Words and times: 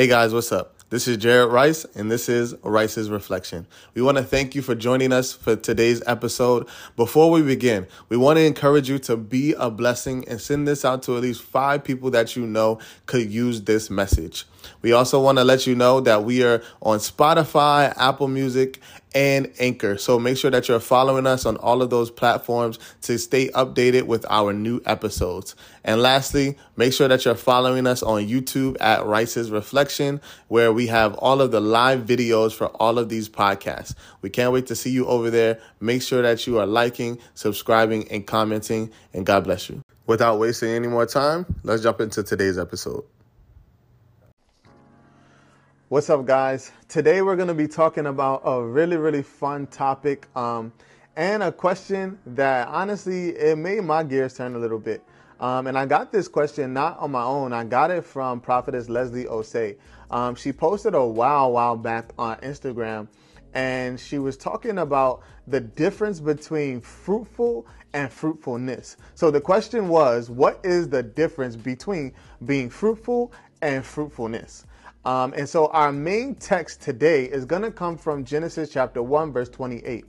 Hey 0.00 0.06
guys, 0.06 0.32
what's 0.32 0.50
up? 0.50 0.76
This 0.88 1.06
is 1.06 1.18
Jared 1.18 1.52
Rice, 1.52 1.84
and 1.94 2.10
this 2.10 2.30
is 2.30 2.54
Rice's 2.62 3.10
Reflection. 3.10 3.66
We 3.92 4.00
want 4.00 4.16
to 4.16 4.24
thank 4.24 4.54
you 4.54 4.62
for 4.62 4.74
joining 4.74 5.12
us 5.12 5.34
for 5.34 5.56
today's 5.56 6.02
episode. 6.06 6.66
Before 6.96 7.30
we 7.30 7.42
begin, 7.42 7.86
we 8.08 8.16
want 8.16 8.38
to 8.38 8.42
encourage 8.46 8.88
you 8.88 8.98
to 9.00 9.18
be 9.18 9.52
a 9.58 9.70
blessing 9.70 10.26
and 10.26 10.40
send 10.40 10.66
this 10.66 10.86
out 10.86 11.02
to 11.02 11.16
at 11.16 11.22
least 11.22 11.42
five 11.42 11.84
people 11.84 12.10
that 12.12 12.34
you 12.34 12.46
know 12.46 12.78
could 13.04 13.30
use 13.30 13.60
this 13.60 13.90
message. 13.90 14.46
We 14.82 14.92
also 14.92 15.20
want 15.20 15.38
to 15.38 15.44
let 15.44 15.66
you 15.66 15.74
know 15.74 16.00
that 16.00 16.24
we 16.24 16.42
are 16.42 16.62
on 16.82 16.98
Spotify, 16.98 17.92
Apple 17.96 18.28
Music, 18.28 18.80
and 19.14 19.52
Anchor. 19.58 19.98
So 19.98 20.18
make 20.18 20.36
sure 20.36 20.50
that 20.50 20.68
you're 20.68 20.80
following 20.80 21.26
us 21.26 21.44
on 21.44 21.56
all 21.56 21.82
of 21.82 21.90
those 21.90 22.10
platforms 22.10 22.78
to 23.02 23.18
stay 23.18 23.48
updated 23.48 24.04
with 24.04 24.24
our 24.30 24.52
new 24.52 24.80
episodes. 24.86 25.56
And 25.84 26.00
lastly, 26.00 26.56
make 26.76 26.92
sure 26.92 27.08
that 27.08 27.24
you're 27.24 27.34
following 27.34 27.86
us 27.86 28.02
on 28.02 28.26
YouTube 28.26 28.76
at 28.80 29.04
Rice's 29.04 29.50
Reflection, 29.50 30.20
where 30.48 30.72
we 30.72 30.86
have 30.86 31.14
all 31.14 31.40
of 31.40 31.50
the 31.50 31.60
live 31.60 32.00
videos 32.02 32.52
for 32.52 32.66
all 32.66 32.98
of 32.98 33.08
these 33.08 33.28
podcasts. 33.28 33.94
We 34.22 34.30
can't 34.30 34.52
wait 34.52 34.66
to 34.68 34.76
see 34.76 34.90
you 34.90 35.06
over 35.06 35.30
there. 35.30 35.60
Make 35.80 36.02
sure 36.02 36.22
that 36.22 36.46
you 36.46 36.58
are 36.58 36.66
liking, 36.66 37.18
subscribing, 37.34 38.10
and 38.10 38.26
commenting, 38.26 38.90
and 39.12 39.26
God 39.26 39.44
bless 39.44 39.68
you. 39.68 39.82
Without 40.06 40.38
wasting 40.38 40.70
any 40.70 40.88
more 40.88 41.06
time, 41.06 41.46
let's 41.62 41.82
jump 41.82 42.00
into 42.00 42.22
today's 42.22 42.58
episode. 42.58 43.04
What's 45.90 46.08
up, 46.08 46.24
guys? 46.24 46.70
Today 46.86 47.20
we're 47.20 47.34
going 47.34 47.48
to 47.48 47.52
be 47.52 47.66
talking 47.66 48.06
about 48.06 48.42
a 48.44 48.62
really, 48.62 48.96
really 48.96 49.24
fun 49.24 49.66
topic 49.66 50.28
um, 50.36 50.72
and 51.16 51.42
a 51.42 51.50
question 51.50 52.16
that 52.26 52.68
honestly 52.68 53.30
it 53.30 53.58
made 53.58 53.82
my 53.82 54.04
gears 54.04 54.34
turn 54.34 54.54
a 54.54 54.58
little 54.60 54.78
bit. 54.78 55.02
Um, 55.40 55.66
and 55.66 55.76
I 55.76 55.86
got 55.86 56.12
this 56.12 56.28
question 56.28 56.72
not 56.72 56.96
on 57.00 57.10
my 57.10 57.24
own. 57.24 57.52
I 57.52 57.64
got 57.64 57.90
it 57.90 58.04
from 58.04 58.40
Prophetess 58.40 58.88
Leslie 58.88 59.24
Osei. 59.24 59.78
Um, 60.12 60.36
she 60.36 60.52
posted 60.52 60.94
a 60.94 61.04
while, 61.04 61.50
while 61.50 61.74
back 61.74 62.12
on 62.16 62.36
Instagram, 62.36 63.08
and 63.52 63.98
she 63.98 64.20
was 64.20 64.36
talking 64.36 64.78
about 64.78 65.24
the 65.48 65.58
difference 65.58 66.20
between 66.20 66.80
fruitful 66.80 67.66
and 67.94 68.12
fruitfulness. 68.12 68.96
So 69.16 69.32
the 69.32 69.40
question 69.40 69.88
was, 69.88 70.30
what 70.30 70.60
is 70.62 70.88
the 70.88 71.02
difference 71.02 71.56
between 71.56 72.12
being 72.46 72.70
fruitful 72.70 73.32
and 73.60 73.84
fruitfulness? 73.84 74.66
Um, 75.04 75.32
and 75.34 75.48
so 75.48 75.68
our 75.68 75.92
main 75.92 76.34
text 76.34 76.82
today 76.82 77.24
is 77.24 77.46
going 77.46 77.62
to 77.62 77.70
come 77.70 77.96
from 77.96 78.24
Genesis 78.24 78.70
chapter 78.70 79.02
1, 79.02 79.32
verse 79.32 79.48
28. 79.48 80.04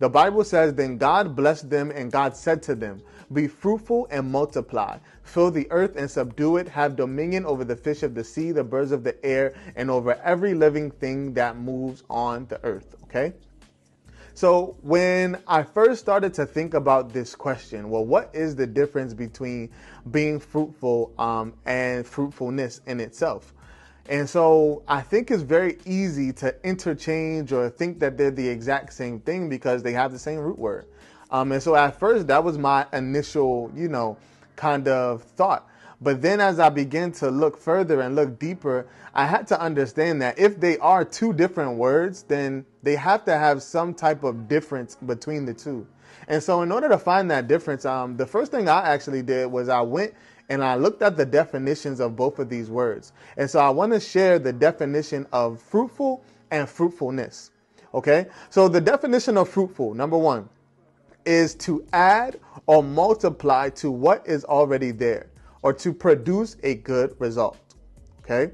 The 0.00 0.08
Bible 0.08 0.42
says, 0.42 0.74
Then 0.74 0.98
God 0.98 1.36
blessed 1.36 1.70
them, 1.70 1.92
and 1.92 2.10
God 2.10 2.36
said 2.36 2.60
to 2.64 2.74
them, 2.74 3.00
Be 3.32 3.46
fruitful 3.46 4.08
and 4.10 4.32
multiply, 4.32 4.98
fill 5.22 5.52
the 5.52 5.70
earth 5.70 5.94
and 5.94 6.10
subdue 6.10 6.56
it, 6.56 6.66
have 6.68 6.96
dominion 6.96 7.46
over 7.46 7.64
the 7.64 7.76
fish 7.76 8.02
of 8.02 8.16
the 8.16 8.24
sea, 8.24 8.50
the 8.50 8.64
birds 8.64 8.90
of 8.90 9.04
the 9.04 9.24
air, 9.24 9.54
and 9.76 9.88
over 9.88 10.14
every 10.24 10.54
living 10.54 10.90
thing 10.90 11.34
that 11.34 11.56
moves 11.56 12.02
on 12.10 12.46
the 12.46 12.60
earth. 12.64 12.96
Okay? 13.04 13.32
So, 14.34 14.76
when 14.80 15.40
I 15.46 15.62
first 15.62 16.00
started 16.00 16.34
to 16.34 16.46
think 16.46 16.74
about 16.74 17.12
this 17.12 17.36
question, 17.36 17.90
well, 17.90 18.04
what 18.04 18.30
is 18.32 18.56
the 18.56 18.66
difference 18.66 19.14
between 19.14 19.70
being 20.10 20.40
fruitful 20.40 21.12
um, 21.16 21.52
and 21.64 22.04
fruitfulness 22.04 22.80
in 22.86 22.98
itself? 22.98 23.54
And 24.08 24.28
so 24.28 24.82
I 24.88 25.00
think 25.00 25.30
it's 25.30 25.42
very 25.42 25.78
easy 25.86 26.32
to 26.34 26.54
interchange 26.64 27.52
or 27.52 27.70
think 27.70 28.00
that 28.00 28.18
they're 28.18 28.30
the 28.30 28.48
exact 28.48 28.92
same 28.92 29.20
thing 29.20 29.48
because 29.48 29.82
they 29.82 29.92
have 29.92 30.12
the 30.12 30.18
same 30.18 30.40
root 30.40 30.58
word. 30.58 30.86
Um, 31.30 31.52
and 31.52 31.62
so 31.62 31.74
at 31.76 31.98
first, 31.98 32.26
that 32.26 32.42
was 32.42 32.58
my 32.58 32.86
initial, 32.92 33.70
you 33.74 33.88
know, 33.88 34.18
kind 34.56 34.86
of 34.88 35.22
thought. 35.22 35.68
But 36.00 36.20
then 36.20 36.40
as 36.40 36.58
I 36.58 36.68
began 36.68 37.12
to 37.12 37.30
look 37.30 37.56
further 37.56 38.00
and 38.00 38.16
look 38.16 38.38
deeper, 38.38 38.86
I 39.14 39.24
had 39.24 39.46
to 39.48 39.60
understand 39.60 40.20
that 40.20 40.36
if 40.36 40.58
they 40.58 40.76
are 40.78 41.04
two 41.04 41.32
different 41.32 41.78
words, 41.78 42.24
then 42.24 42.66
they 42.82 42.96
have 42.96 43.24
to 43.26 43.38
have 43.38 43.62
some 43.62 43.94
type 43.94 44.24
of 44.24 44.48
difference 44.48 44.96
between 44.96 45.46
the 45.46 45.54
two. 45.54 45.86
And 46.26 46.42
so, 46.42 46.62
in 46.62 46.72
order 46.72 46.88
to 46.88 46.98
find 46.98 47.30
that 47.30 47.46
difference, 47.46 47.84
um, 47.84 48.16
the 48.16 48.26
first 48.26 48.50
thing 48.50 48.68
I 48.68 48.88
actually 48.92 49.22
did 49.22 49.46
was 49.46 49.68
I 49.68 49.80
went 49.80 50.14
and 50.52 50.62
I 50.62 50.74
looked 50.74 51.00
at 51.00 51.16
the 51.16 51.24
definitions 51.24 51.98
of 51.98 52.14
both 52.14 52.38
of 52.38 52.50
these 52.50 52.68
words. 52.68 53.14
And 53.38 53.48
so 53.48 53.58
I 53.58 53.70
want 53.70 53.94
to 53.94 53.98
share 53.98 54.38
the 54.38 54.52
definition 54.52 55.26
of 55.32 55.62
fruitful 55.62 56.22
and 56.50 56.68
fruitfulness. 56.68 57.52
Okay? 57.94 58.26
So 58.50 58.68
the 58.68 58.80
definition 58.80 59.38
of 59.38 59.48
fruitful, 59.48 59.94
number 59.94 60.18
one, 60.18 60.50
is 61.24 61.54
to 61.54 61.86
add 61.94 62.38
or 62.66 62.82
multiply 62.82 63.70
to 63.70 63.90
what 63.90 64.26
is 64.26 64.44
already 64.44 64.90
there 64.90 65.30
or 65.62 65.72
to 65.72 65.90
produce 65.90 66.58
a 66.62 66.74
good 66.74 67.16
result. 67.18 67.56
Okay? 68.22 68.52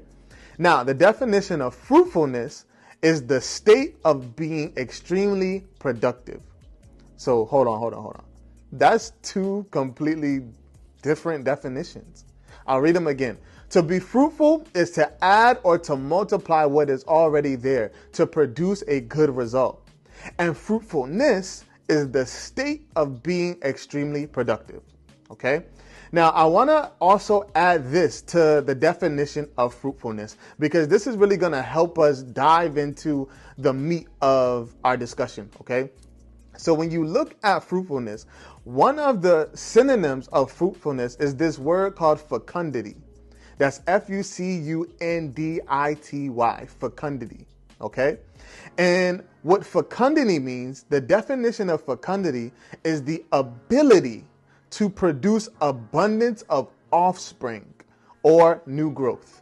Now, 0.57 0.85
the 0.85 0.93
definition 0.93 1.61
of 1.61 1.75
fruitfulness 1.75 2.63
is 3.01 3.27
the 3.27 3.41
state 3.41 3.97
of 4.05 4.37
being 4.37 4.71
extremely 4.77 5.65
productive. 5.79 6.39
So 7.17 7.43
hold 7.43 7.67
on, 7.67 7.77
hold 7.77 7.93
on, 7.93 8.01
hold 8.01 8.15
on. 8.15 8.25
That's 8.71 9.11
two 9.21 9.67
completely 9.69 10.45
different 11.01 11.43
definitions. 11.43 12.25
I'll 12.67 12.81
read 12.81 12.95
them 12.95 13.07
again. 13.07 13.37
To 13.71 13.83
be 13.83 13.99
fruitful 13.99 14.65
is 14.73 14.91
to 14.91 15.11
add 15.23 15.59
or 15.63 15.77
to 15.79 15.95
multiply 15.95 16.65
what 16.65 16.89
is 16.89 17.03
already 17.03 17.55
there 17.55 17.91
to 18.13 18.25
produce 18.25 18.83
a 18.87 19.01
good 19.01 19.35
result. 19.35 19.87
And 20.39 20.57
fruitfulness 20.57 21.65
is 21.87 22.11
the 22.11 22.25
state 22.25 22.87
of 22.95 23.21
being 23.23 23.57
extremely 23.63 24.27
productive. 24.27 24.81
Okay? 25.31 25.65
Now, 26.11 26.29
I 26.29 26.45
want 26.45 26.71
to 26.71 26.91
also 26.99 27.49
add 27.53 27.91
this 27.91 28.23
to 28.23 28.63
the 28.65 28.73
definition 28.73 29.47
of 29.57 29.75
fruitfulness 29.75 30.37
because 30.57 30.87
this 30.87 31.05
is 31.05 31.15
really 31.15 31.37
going 31.37 31.51
to 31.51 31.61
help 31.61 31.99
us 31.99 32.23
dive 32.23 32.77
into 32.77 33.29
the 33.59 33.73
meat 33.73 34.07
of 34.21 34.75
our 34.83 34.97
discussion. 34.97 35.49
Okay? 35.61 35.91
So, 36.57 36.73
when 36.73 36.89
you 36.89 37.05
look 37.05 37.35
at 37.43 37.63
fruitfulness, 37.63 38.25
one 38.69 38.99
of 38.99 39.23
the 39.23 39.49
synonyms 39.55 40.27
of 40.27 40.51
fruitfulness 40.51 41.15
is 41.15 41.35
this 41.35 41.57
word 41.57 41.95
called 41.95 42.21
fecundity. 42.21 42.95
That's 43.57 43.81
F 43.87 44.09
U 44.09 44.21
C 44.21 44.59
U 44.59 44.87
N 45.01 45.31
D 45.31 45.59
I 45.67 45.95
T 45.95 46.29
Y, 46.29 46.67
fecundity. 46.79 47.47
Okay? 47.81 48.19
And 48.77 49.23
what 49.41 49.65
fecundity 49.65 50.37
means, 50.37 50.85
the 50.87 51.01
definition 51.01 51.71
of 51.71 51.81
fecundity 51.81 52.51
is 52.83 53.03
the 53.03 53.25
ability 53.31 54.25
to 54.69 54.87
produce 54.87 55.49
abundance 55.61 56.43
of 56.43 56.69
offspring 56.91 57.73
or 58.21 58.61
new 58.67 58.91
growth. 58.91 59.41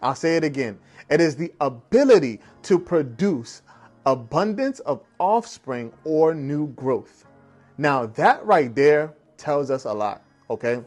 I'll 0.00 0.14
say 0.14 0.36
it 0.38 0.44
again. 0.44 0.78
It 1.10 1.20
is 1.20 1.36
the 1.36 1.52
ability 1.60 2.40
to 2.62 2.78
produce 2.78 3.60
abundance 4.06 4.80
of 4.80 5.02
offspring 5.18 5.92
or 6.04 6.34
new 6.34 6.68
growth. 6.68 7.23
Now, 7.76 8.06
that 8.06 8.44
right 8.44 8.74
there 8.74 9.14
tells 9.36 9.70
us 9.70 9.84
a 9.84 9.92
lot, 9.92 10.22
okay? 10.48 10.82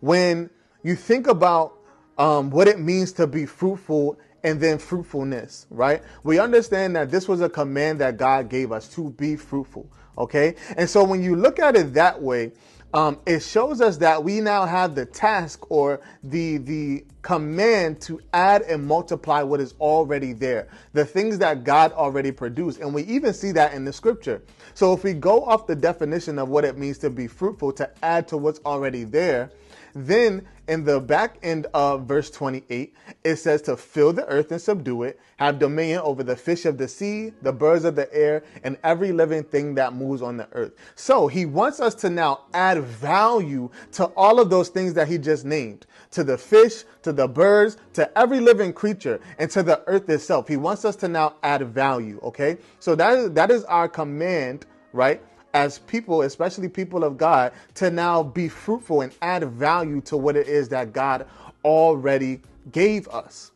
When 0.00 0.50
you 0.82 0.94
think 0.94 1.26
about 1.26 1.74
um, 2.18 2.50
what 2.50 2.68
it 2.68 2.78
means 2.78 3.12
to 3.12 3.26
be 3.26 3.46
fruitful 3.46 4.18
and 4.42 4.60
then 4.60 4.78
fruitfulness, 4.78 5.66
right? 5.70 6.02
We 6.22 6.38
understand 6.38 6.96
that 6.96 7.10
this 7.10 7.26
was 7.26 7.40
a 7.40 7.48
command 7.48 8.00
that 8.00 8.16
God 8.16 8.48
gave 8.48 8.70
us 8.70 8.88
to 8.94 9.10
be 9.10 9.36
fruitful, 9.36 9.90
okay? 10.16 10.54
And 10.76 10.88
so 10.88 11.04
when 11.04 11.22
you 11.22 11.36
look 11.36 11.58
at 11.58 11.76
it 11.76 11.94
that 11.94 12.20
way, 12.20 12.52
um, 12.94 13.18
it 13.26 13.40
shows 13.42 13.80
us 13.80 13.98
that 13.98 14.24
we 14.24 14.40
now 14.40 14.64
have 14.64 14.94
the 14.94 15.06
task 15.06 15.70
or 15.70 16.00
the 16.22 16.58
the 16.58 17.04
command 17.22 18.00
to 18.02 18.20
add 18.32 18.62
and 18.62 18.86
multiply 18.86 19.42
what 19.42 19.60
is 19.60 19.74
already 19.80 20.32
there, 20.32 20.68
the 20.94 21.04
things 21.04 21.38
that 21.38 21.64
God 21.64 21.92
already 21.92 22.32
produced, 22.32 22.80
and 22.80 22.94
we 22.94 23.02
even 23.04 23.34
see 23.34 23.52
that 23.52 23.74
in 23.74 23.84
the 23.84 23.92
scripture. 23.92 24.42
So 24.74 24.92
if 24.94 25.04
we 25.04 25.12
go 25.12 25.44
off 25.44 25.66
the 25.66 25.76
definition 25.76 26.38
of 26.38 26.48
what 26.48 26.64
it 26.64 26.78
means 26.78 26.98
to 26.98 27.10
be 27.10 27.26
fruitful, 27.26 27.72
to 27.72 27.90
add 28.02 28.28
to 28.28 28.38
what's 28.38 28.60
already 28.64 29.04
there, 29.04 29.50
then 29.94 30.46
in 30.68 30.84
the 30.84 31.00
back 31.00 31.38
end 31.42 31.66
of 31.72 32.06
verse 32.06 32.30
28, 32.30 32.94
it 33.24 33.36
says 33.36 33.62
to 33.62 33.76
fill 33.76 34.12
the 34.12 34.26
earth 34.26 34.52
and 34.52 34.60
subdue 34.60 35.04
it, 35.04 35.18
have 35.38 35.58
dominion 35.58 36.00
over 36.00 36.22
the 36.22 36.36
fish 36.36 36.66
of 36.66 36.76
the 36.76 36.86
sea, 36.86 37.32
the 37.40 37.52
birds 37.52 37.84
of 37.84 37.96
the 37.96 38.12
air, 38.14 38.44
and 38.62 38.76
every 38.84 39.10
living 39.12 39.42
thing 39.42 39.74
that 39.76 39.94
moves 39.94 40.20
on 40.20 40.36
the 40.36 40.46
earth. 40.52 40.72
So 40.94 41.26
he 41.26 41.46
wants 41.46 41.80
us 41.80 41.94
to 41.96 42.10
now 42.10 42.42
add 42.52 42.82
value 42.82 43.70
to 43.92 44.04
all 44.16 44.38
of 44.38 44.50
those 44.50 44.68
things 44.68 44.92
that 44.94 45.08
he 45.08 45.16
just 45.16 45.46
named 45.46 45.86
to 46.10 46.22
the 46.22 46.36
fish, 46.36 46.84
to 47.02 47.12
the 47.12 47.26
birds, 47.26 47.78
to 47.94 48.18
every 48.18 48.40
living 48.40 48.72
creature, 48.72 49.20
and 49.38 49.50
to 49.50 49.62
the 49.62 49.82
earth 49.86 50.08
itself. 50.10 50.48
He 50.48 50.56
wants 50.56 50.84
us 50.84 50.96
to 50.96 51.08
now 51.08 51.36
add 51.42 51.66
value, 51.68 52.20
okay? 52.22 52.58
So 52.78 52.94
that 52.94 53.18
is, 53.18 53.30
that 53.32 53.50
is 53.50 53.64
our 53.64 53.88
command, 53.88 54.66
right? 54.92 55.22
As 55.54 55.78
people, 55.80 56.22
especially 56.22 56.68
people 56.68 57.04
of 57.04 57.16
God, 57.16 57.52
to 57.74 57.90
now 57.90 58.22
be 58.22 58.48
fruitful 58.48 59.00
and 59.00 59.12
add 59.22 59.44
value 59.44 60.00
to 60.02 60.16
what 60.16 60.36
it 60.36 60.48
is 60.48 60.68
that 60.70 60.92
God 60.92 61.26
already 61.64 62.40
gave 62.72 63.08
us. 63.08 63.52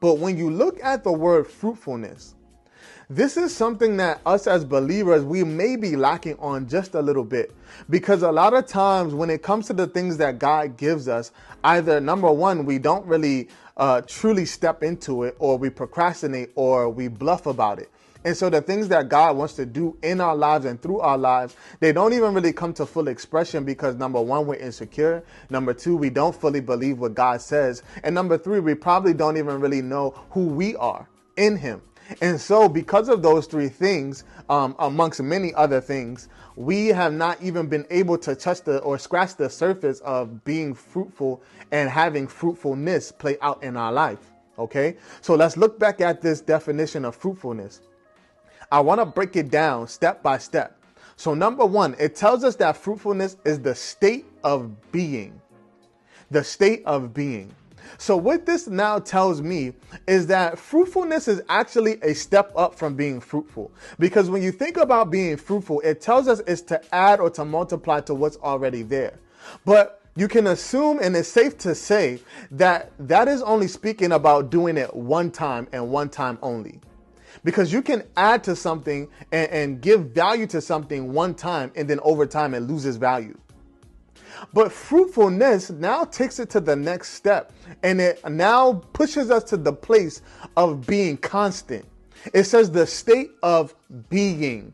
But 0.00 0.18
when 0.18 0.36
you 0.38 0.50
look 0.50 0.82
at 0.82 1.04
the 1.04 1.12
word 1.12 1.46
fruitfulness, 1.46 2.34
this 3.10 3.36
is 3.36 3.54
something 3.54 3.96
that 3.96 4.20
us 4.24 4.46
as 4.46 4.64
believers, 4.64 5.24
we 5.24 5.42
may 5.42 5.74
be 5.74 5.96
lacking 5.96 6.36
on 6.38 6.68
just 6.68 6.94
a 6.94 7.02
little 7.02 7.24
bit. 7.24 7.52
Because 7.90 8.22
a 8.22 8.30
lot 8.30 8.54
of 8.54 8.66
times 8.66 9.14
when 9.14 9.30
it 9.30 9.42
comes 9.42 9.66
to 9.66 9.72
the 9.72 9.88
things 9.88 10.16
that 10.18 10.38
God 10.38 10.76
gives 10.76 11.08
us, 11.08 11.32
either 11.64 12.00
number 12.00 12.30
one, 12.30 12.64
we 12.64 12.78
don't 12.78 13.04
really 13.04 13.48
uh, 13.76 14.02
truly 14.02 14.46
step 14.46 14.84
into 14.84 15.24
it, 15.24 15.34
or 15.40 15.58
we 15.58 15.70
procrastinate, 15.70 16.50
or 16.54 16.88
we 16.88 17.08
bluff 17.08 17.46
about 17.46 17.80
it. 17.80 17.90
And 18.24 18.36
so 18.36 18.50
the 18.50 18.60
things 18.60 18.88
that 18.88 19.08
God 19.08 19.36
wants 19.36 19.54
to 19.54 19.64
do 19.64 19.96
in 20.02 20.20
our 20.20 20.36
lives 20.36 20.66
and 20.66 20.80
through 20.80 21.00
our 21.00 21.16
lives, 21.16 21.56
they 21.80 21.92
don't 21.92 22.12
even 22.12 22.34
really 22.34 22.52
come 22.52 22.74
to 22.74 22.84
full 22.84 23.08
expression 23.08 23.64
because 23.64 23.96
number 23.96 24.20
one, 24.20 24.46
we're 24.46 24.56
insecure. 24.56 25.24
Number 25.48 25.72
two, 25.72 25.96
we 25.96 26.10
don't 26.10 26.34
fully 26.34 26.60
believe 26.60 26.98
what 26.98 27.14
God 27.14 27.40
says. 27.40 27.82
And 28.04 28.14
number 28.14 28.36
three, 28.36 28.60
we 28.60 28.74
probably 28.74 29.14
don't 29.14 29.38
even 29.38 29.60
really 29.60 29.80
know 29.80 30.10
who 30.30 30.46
we 30.46 30.76
are 30.76 31.08
in 31.36 31.56
Him. 31.56 31.80
And 32.20 32.40
so, 32.40 32.68
because 32.68 33.08
of 33.08 33.22
those 33.22 33.46
three 33.46 33.68
things, 33.68 34.24
um, 34.48 34.74
amongst 34.80 35.22
many 35.22 35.54
other 35.54 35.80
things, 35.80 36.28
we 36.56 36.88
have 36.88 37.12
not 37.12 37.40
even 37.40 37.68
been 37.68 37.86
able 37.88 38.18
to 38.18 38.34
touch 38.34 38.62
the 38.62 38.78
or 38.78 38.98
scratch 38.98 39.36
the 39.36 39.48
surface 39.48 40.00
of 40.00 40.44
being 40.44 40.74
fruitful 40.74 41.40
and 41.70 41.88
having 41.88 42.26
fruitfulness 42.26 43.12
play 43.12 43.36
out 43.40 43.62
in 43.62 43.76
our 43.76 43.92
life. 43.92 44.32
Okay, 44.58 44.96
so 45.22 45.36
let's 45.36 45.56
look 45.56 45.78
back 45.78 46.00
at 46.00 46.20
this 46.20 46.40
definition 46.40 47.04
of 47.04 47.14
fruitfulness. 47.14 47.80
I 48.72 48.80
want 48.80 49.00
to 49.00 49.06
break 49.06 49.36
it 49.36 49.50
down 49.50 49.88
step 49.88 50.22
by 50.22 50.38
step. 50.38 50.76
So, 51.16 51.34
number 51.34 51.66
one, 51.66 51.96
it 51.98 52.14
tells 52.14 52.44
us 52.44 52.56
that 52.56 52.76
fruitfulness 52.76 53.36
is 53.44 53.60
the 53.60 53.74
state 53.74 54.26
of 54.42 54.90
being. 54.92 55.40
The 56.30 56.42
state 56.44 56.82
of 56.86 57.12
being. 57.12 57.52
So, 57.98 58.16
what 58.16 58.46
this 58.46 58.68
now 58.68 59.00
tells 59.00 59.42
me 59.42 59.74
is 60.06 60.26
that 60.28 60.58
fruitfulness 60.58 61.28
is 61.28 61.42
actually 61.48 61.98
a 62.02 62.14
step 62.14 62.52
up 62.56 62.74
from 62.74 62.94
being 62.94 63.20
fruitful. 63.20 63.70
Because 63.98 64.30
when 64.30 64.42
you 64.42 64.52
think 64.52 64.76
about 64.76 65.10
being 65.10 65.36
fruitful, 65.36 65.80
it 65.80 66.00
tells 66.00 66.28
us 66.28 66.40
it's 66.46 66.62
to 66.62 66.80
add 66.94 67.20
or 67.20 67.28
to 67.30 67.44
multiply 67.44 68.00
to 68.02 68.14
what's 68.14 68.36
already 68.38 68.82
there. 68.82 69.18
But 69.64 70.00
you 70.16 70.28
can 70.28 70.46
assume 70.46 71.00
and 71.00 71.16
it's 71.16 71.28
safe 71.28 71.58
to 71.58 71.74
say 71.74 72.20
that 72.52 72.92
that 72.98 73.28
is 73.28 73.42
only 73.42 73.68
speaking 73.68 74.12
about 74.12 74.50
doing 74.50 74.76
it 74.76 74.94
one 74.94 75.30
time 75.30 75.68
and 75.72 75.90
one 75.90 76.08
time 76.08 76.38
only. 76.42 76.80
Because 77.44 77.72
you 77.72 77.82
can 77.82 78.04
add 78.16 78.44
to 78.44 78.54
something 78.56 79.08
and, 79.32 79.50
and 79.50 79.80
give 79.80 80.10
value 80.10 80.46
to 80.48 80.60
something 80.60 81.12
one 81.12 81.34
time 81.34 81.72
and 81.74 81.88
then 81.88 82.00
over 82.02 82.26
time 82.26 82.54
it 82.54 82.60
loses 82.60 82.96
value. 82.96 83.36
But 84.52 84.72
fruitfulness 84.72 85.70
now 85.70 86.04
takes 86.04 86.38
it 86.38 86.50
to 86.50 86.60
the 86.60 86.76
next 86.76 87.10
step 87.14 87.52
and 87.82 88.00
it 88.00 88.26
now 88.28 88.74
pushes 88.92 89.30
us 89.30 89.44
to 89.44 89.56
the 89.56 89.72
place 89.72 90.22
of 90.56 90.86
being 90.86 91.16
constant. 91.16 91.84
It 92.32 92.44
says 92.44 92.70
the 92.70 92.86
state 92.86 93.30
of 93.42 93.74
being, 94.08 94.72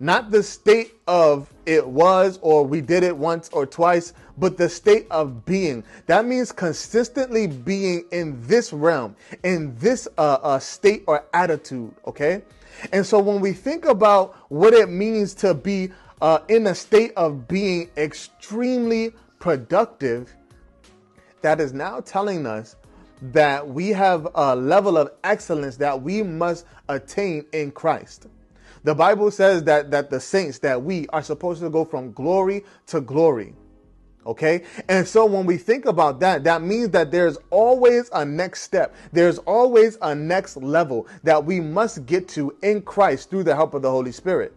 not 0.00 0.30
the 0.30 0.42
state 0.42 0.94
of 1.06 1.52
it 1.66 1.86
was 1.86 2.38
or 2.42 2.64
we 2.64 2.80
did 2.80 3.02
it 3.02 3.16
once 3.16 3.48
or 3.52 3.66
twice, 3.66 4.12
but 4.38 4.56
the 4.56 4.68
state 4.68 5.06
of 5.10 5.44
being. 5.44 5.84
That 6.06 6.24
means 6.24 6.52
consistently 6.52 7.46
being 7.46 8.04
in 8.12 8.40
this 8.46 8.72
realm, 8.72 9.16
in 9.42 9.76
this 9.76 10.08
uh, 10.16 10.38
uh, 10.42 10.58
state 10.58 11.04
or 11.06 11.24
attitude, 11.32 11.94
okay? 12.06 12.42
And 12.92 13.04
so 13.04 13.18
when 13.18 13.40
we 13.40 13.52
think 13.52 13.84
about 13.84 14.36
what 14.50 14.74
it 14.74 14.88
means 14.88 15.34
to 15.34 15.54
be 15.54 15.90
uh, 16.20 16.40
in 16.48 16.66
a 16.66 16.74
state 16.74 17.12
of 17.16 17.48
being 17.48 17.90
extremely 17.96 19.12
productive, 19.38 20.32
that 21.42 21.60
is 21.60 21.72
now 21.72 22.00
telling 22.00 22.46
us 22.46 22.76
that 23.20 23.66
we 23.66 23.88
have 23.88 24.28
a 24.34 24.54
level 24.54 24.96
of 24.96 25.10
excellence 25.24 25.76
that 25.76 26.00
we 26.00 26.22
must 26.22 26.66
attain 26.88 27.44
in 27.52 27.70
Christ. 27.70 28.28
The 28.84 28.94
Bible 28.94 29.30
says 29.30 29.64
that 29.64 29.90
that 29.90 30.08
the 30.08 30.20
saints 30.20 30.58
that 30.60 30.82
we 30.82 31.08
are 31.08 31.22
supposed 31.22 31.60
to 31.62 31.70
go 31.70 31.84
from 31.84 32.12
glory 32.12 32.64
to 32.86 33.00
glory. 33.00 33.54
Okay? 34.28 34.62
And 34.88 35.08
so 35.08 35.24
when 35.24 35.46
we 35.46 35.56
think 35.56 35.86
about 35.86 36.20
that, 36.20 36.44
that 36.44 36.60
means 36.60 36.90
that 36.90 37.10
there's 37.10 37.38
always 37.50 38.10
a 38.12 38.24
next 38.26 38.62
step. 38.62 38.94
There's 39.10 39.38
always 39.38 39.96
a 40.02 40.14
next 40.14 40.58
level 40.58 41.08
that 41.22 41.44
we 41.44 41.60
must 41.60 42.04
get 42.04 42.28
to 42.30 42.54
in 42.62 42.82
Christ 42.82 43.30
through 43.30 43.44
the 43.44 43.56
help 43.56 43.72
of 43.72 43.80
the 43.80 43.90
Holy 43.90 44.12
Spirit. 44.12 44.54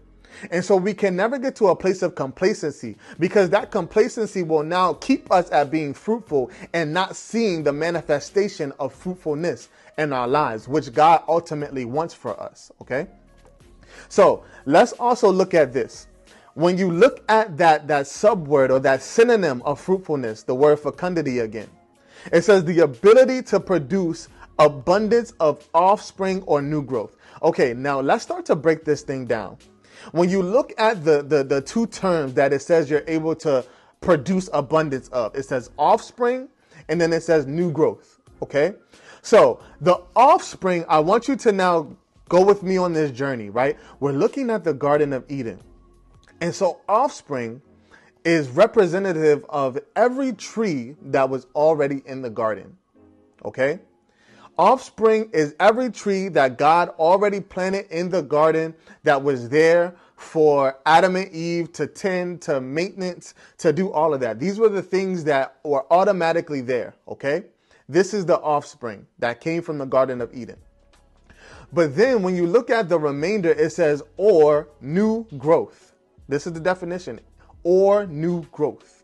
And 0.50 0.64
so 0.64 0.76
we 0.76 0.94
can 0.94 1.16
never 1.16 1.38
get 1.38 1.56
to 1.58 1.68
a 1.68 1.76
place 1.76 2.02
of 2.02 2.16
complacency 2.16 2.98
because 3.20 3.50
that 3.52 3.72
complacency 3.72 4.44
will 4.44 4.64
now 4.64 4.94
keep 4.94 5.32
us 5.32 5.50
at 5.52 5.72
being 5.72 5.94
fruitful 5.94 6.52
and 6.74 6.94
not 6.94 7.16
seeing 7.16 7.64
the 7.64 7.74
manifestation 7.74 8.74
of 8.80 8.94
fruitfulness 8.94 9.70
in 9.98 10.12
our 10.12 10.28
lives, 10.28 10.68
which 10.68 10.92
God 10.94 11.24
ultimately 11.28 11.86
wants 11.86 12.14
for 12.14 12.38
us. 12.42 12.72
Okay? 12.82 13.08
So 14.10 14.44
let's 14.66 14.94
also 14.94 15.32
look 15.32 15.54
at 15.54 15.74
this. 15.74 16.08
When 16.54 16.78
you 16.78 16.92
look 16.92 17.24
at 17.30 17.58
that, 17.58 17.88
that 17.88 18.06
subword 18.06 18.72
or 18.72 18.80
that 18.80 19.02
synonym 19.02 19.62
of 19.64 19.80
fruitfulness, 19.80 20.44
the 20.44 20.56
word 20.56 20.80
fecundity 20.80 21.40
again, 21.40 21.70
it 22.32 22.44
says 22.44 22.66
the 22.66 22.80
ability 22.80 23.42
to 23.44 23.60
produce 23.60 24.28
abundance 24.60 25.32
of 25.40 25.68
offspring 25.74 26.44
or 26.44 26.62
new 26.62 26.84
growth. 26.84 27.16
Okay, 27.42 27.74
now 27.74 28.00
let's 28.00 28.24
start 28.24 28.46
to 28.46 28.56
break 28.56 28.84
this 28.84 29.02
thing 29.02 29.26
down. 29.26 29.58
When 30.12 30.30
you 30.30 30.42
look 30.42 30.74
at 30.78 31.06
the, 31.06 31.24
the, 31.24 31.44
the 31.44 31.62
two 31.62 31.88
terms 31.88 32.34
that 32.34 32.54
it 32.54 32.62
says 32.62 32.90
you're 32.90 33.04
able 33.08 33.36
to 33.36 33.66
produce 34.02 34.50
abundance 34.54 35.08
of, 35.10 35.36
it 35.36 35.44
says 35.44 35.70
offspring 35.78 36.50
and 36.90 37.00
then 37.00 37.14
it 37.14 37.24
says 37.24 37.48
new 37.48 37.72
growth. 37.72 38.20
Okay? 38.42 38.74
So 39.22 39.62
the 39.80 40.02
offspring, 40.16 40.86
I 40.90 41.00
want 41.00 41.28
you 41.28 41.36
to 41.38 41.52
now 41.52 41.96
go 42.28 42.44
with 42.44 42.64
me 42.64 42.78
on 42.78 42.94
this 42.94 43.12
journey, 43.12 43.50
right? 43.50 43.78
We're 44.00 44.14
looking 44.14 44.50
at 44.50 44.64
the 44.64 44.74
Garden 44.74 45.14
of 45.14 45.24
Eden. 45.30 45.60
And 46.42 46.54
so 46.54 46.82
offspring 46.90 47.62
is 48.26 48.50
representative 48.50 49.46
of 49.50 49.80
every 49.96 50.34
tree 50.34 50.96
that 51.04 51.30
was 51.30 51.48
already 51.56 52.02
in 52.06 52.22
the 52.22 52.30
garden. 52.30 52.78
Okay? 53.46 53.80
Offspring 54.58 55.30
is 55.34 55.56
every 55.60 55.90
tree 55.90 56.28
that 56.30 56.58
God 56.58 56.90
already 57.00 57.40
planted 57.40 57.88
in 57.90 58.10
the 58.10 58.22
garden 58.22 58.76
that 59.04 59.24
was 59.24 59.50
there 59.50 59.96
for 60.16 60.78
Adam 60.86 61.16
and 61.16 61.32
Eve 61.32 61.72
to 61.74 61.88
tend, 61.88 62.42
to 62.44 62.62
maintenance, 62.62 63.34
to 63.58 63.72
do 63.74 63.92
all 63.92 64.14
of 64.14 64.20
that. 64.20 64.40
These 64.40 64.60
were 64.60 64.70
the 64.70 64.82
things 64.82 65.24
that 65.24 65.58
were 65.64 65.92
automatically 65.92 66.62
there, 66.62 66.94
okay? 67.08 67.44
This 67.90 68.14
is 68.14 68.26
the 68.26 68.40
offspring 68.40 69.08
that 69.20 69.42
came 69.42 69.62
from 69.62 69.78
the 69.78 69.86
Garden 69.86 70.22
of 70.22 70.34
Eden. 70.34 70.58
But 71.74 71.96
then 71.96 72.22
when 72.22 72.36
you 72.36 72.46
look 72.46 72.70
at 72.70 72.90
the 72.90 73.00
remainder, 73.00 73.52
it 73.52 73.72
says, 73.72 74.04
or 74.18 74.68
new 74.80 75.26
growth. 75.38 75.91
This 76.32 76.48
is 76.48 76.54
the 76.54 76.62
definition, 76.62 77.20
or 77.64 78.06
new 78.08 78.44
growth. 78.54 79.04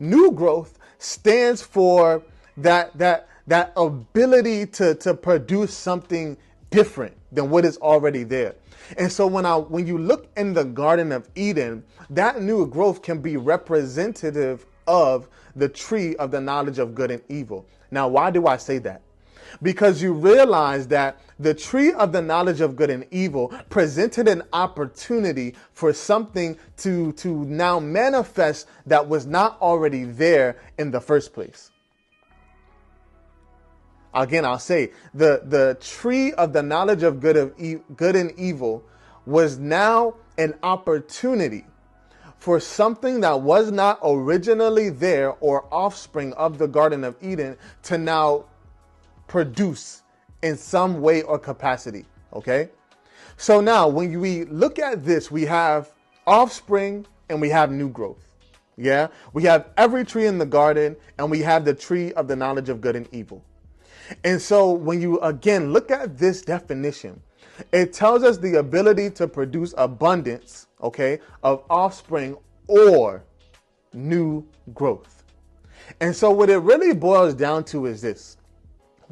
New 0.00 0.32
growth 0.32 0.76
stands 0.98 1.62
for 1.62 2.20
that, 2.56 2.98
that, 2.98 3.28
that 3.46 3.72
ability 3.76 4.66
to, 4.66 4.96
to 4.96 5.14
produce 5.14 5.72
something 5.72 6.36
different 6.68 7.16
than 7.30 7.48
what 7.48 7.64
is 7.64 7.76
already 7.76 8.24
there. 8.24 8.56
And 8.98 9.12
so 9.12 9.24
when 9.24 9.46
I 9.46 9.54
when 9.54 9.86
you 9.86 9.98
look 9.98 10.30
in 10.36 10.52
the 10.52 10.64
Garden 10.64 11.12
of 11.12 11.28
Eden, 11.36 11.84
that 12.10 12.42
new 12.42 12.66
growth 12.66 13.02
can 13.02 13.20
be 13.20 13.36
representative 13.36 14.66
of 14.88 15.28
the 15.54 15.68
tree 15.68 16.16
of 16.16 16.32
the 16.32 16.40
knowledge 16.40 16.80
of 16.80 16.92
good 16.92 17.12
and 17.12 17.22
evil. 17.28 17.64
Now, 17.92 18.08
why 18.08 18.32
do 18.32 18.48
I 18.48 18.56
say 18.56 18.78
that? 18.78 19.02
Because 19.60 20.00
you 20.02 20.12
realize 20.12 20.86
that 20.88 21.20
the 21.38 21.54
tree 21.54 21.92
of 21.92 22.12
the 22.12 22.22
knowledge 22.22 22.60
of 22.60 22.76
good 22.76 22.90
and 22.90 23.06
evil 23.10 23.48
presented 23.68 24.28
an 24.28 24.42
opportunity 24.52 25.54
for 25.72 25.92
something 25.92 26.56
to, 26.78 27.12
to 27.12 27.44
now 27.44 27.80
manifest 27.80 28.68
that 28.86 29.08
was 29.08 29.26
not 29.26 29.60
already 29.60 30.04
there 30.04 30.56
in 30.78 30.90
the 30.90 31.00
first 31.00 31.32
place. 31.32 31.70
Again, 34.14 34.44
I'll 34.44 34.58
say 34.58 34.92
the, 35.14 35.42
the 35.44 35.76
tree 35.80 36.32
of 36.34 36.52
the 36.52 36.62
knowledge 36.62 37.02
of 37.02 37.20
good, 37.20 37.36
of 37.36 37.54
e- 37.58 37.78
good 37.96 38.14
and 38.14 38.30
evil 38.38 38.84
was 39.24 39.58
now 39.58 40.14
an 40.36 40.54
opportunity 40.62 41.64
for 42.36 42.58
something 42.58 43.20
that 43.20 43.40
was 43.40 43.70
not 43.70 44.00
originally 44.02 44.90
there 44.90 45.30
or 45.34 45.64
offspring 45.72 46.32
of 46.34 46.58
the 46.58 46.66
Garden 46.66 47.04
of 47.04 47.16
Eden 47.22 47.56
to 47.84 47.96
now 47.96 48.44
produce 49.32 50.02
in 50.42 50.58
some 50.58 51.00
way 51.00 51.22
or 51.22 51.38
capacity. 51.38 52.04
Okay? 52.34 52.68
So 53.38 53.62
now, 53.62 53.88
when 53.88 54.20
we 54.20 54.44
look 54.44 54.78
at 54.78 55.06
this, 55.06 55.30
we 55.30 55.46
have 55.46 55.90
offspring 56.26 57.06
and 57.30 57.40
we 57.40 57.48
have 57.48 57.72
new 57.72 57.88
growth. 57.88 58.30
Yeah? 58.76 59.06
We 59.32 59.44
have 59.44 59.70
every 59.78 60.04
tree 60.04 60.26
in 60.26 60.36
the 60.36 60.44
garden 60.44 60.96
and 61.16 61.30
we 61.30 61.40
have 61.40 61.64
the 61.64 61.72
tree 61.72 62.12
of 62.12 62.28
the 62.28 62.36
knowledge 62.36 62.68
of 62.68 62.82
good 62.82 62.94
and 62.94 63.08
evil. 63.10 63.42
And 64.22 64.40
so 64.40 64.70
when 64.70 65.00
you 65.00 65.18
again 65.20 65.72
look 65.72 65.90
at 65.90 66.18
this 66.18 66.42
definition, 66.42 67.18
it 67.72 67.94
tells 67.94 68.24
us 68.24 68.36
the 68.36 68.56
ability 68.56 69.08
to 69.12 69.26
produce 69.26 69.72
abundance, 69.78 70.66
okay, 70.82 71.20
of 71.42 71.64
offspring 71.70 72.36
or 72.66 73.24
new 73.94 74.46
growth. 74.74 75.24
And 76.02 76.14
so 76.14 76.30
what 76.30 76.50
it 76.50 76.58
really 76.58 76.92
boils 76.92 77.32
down 77.32 77.64
to 77.64 77.86
is 77.86 78.02
this. 78.02 78.36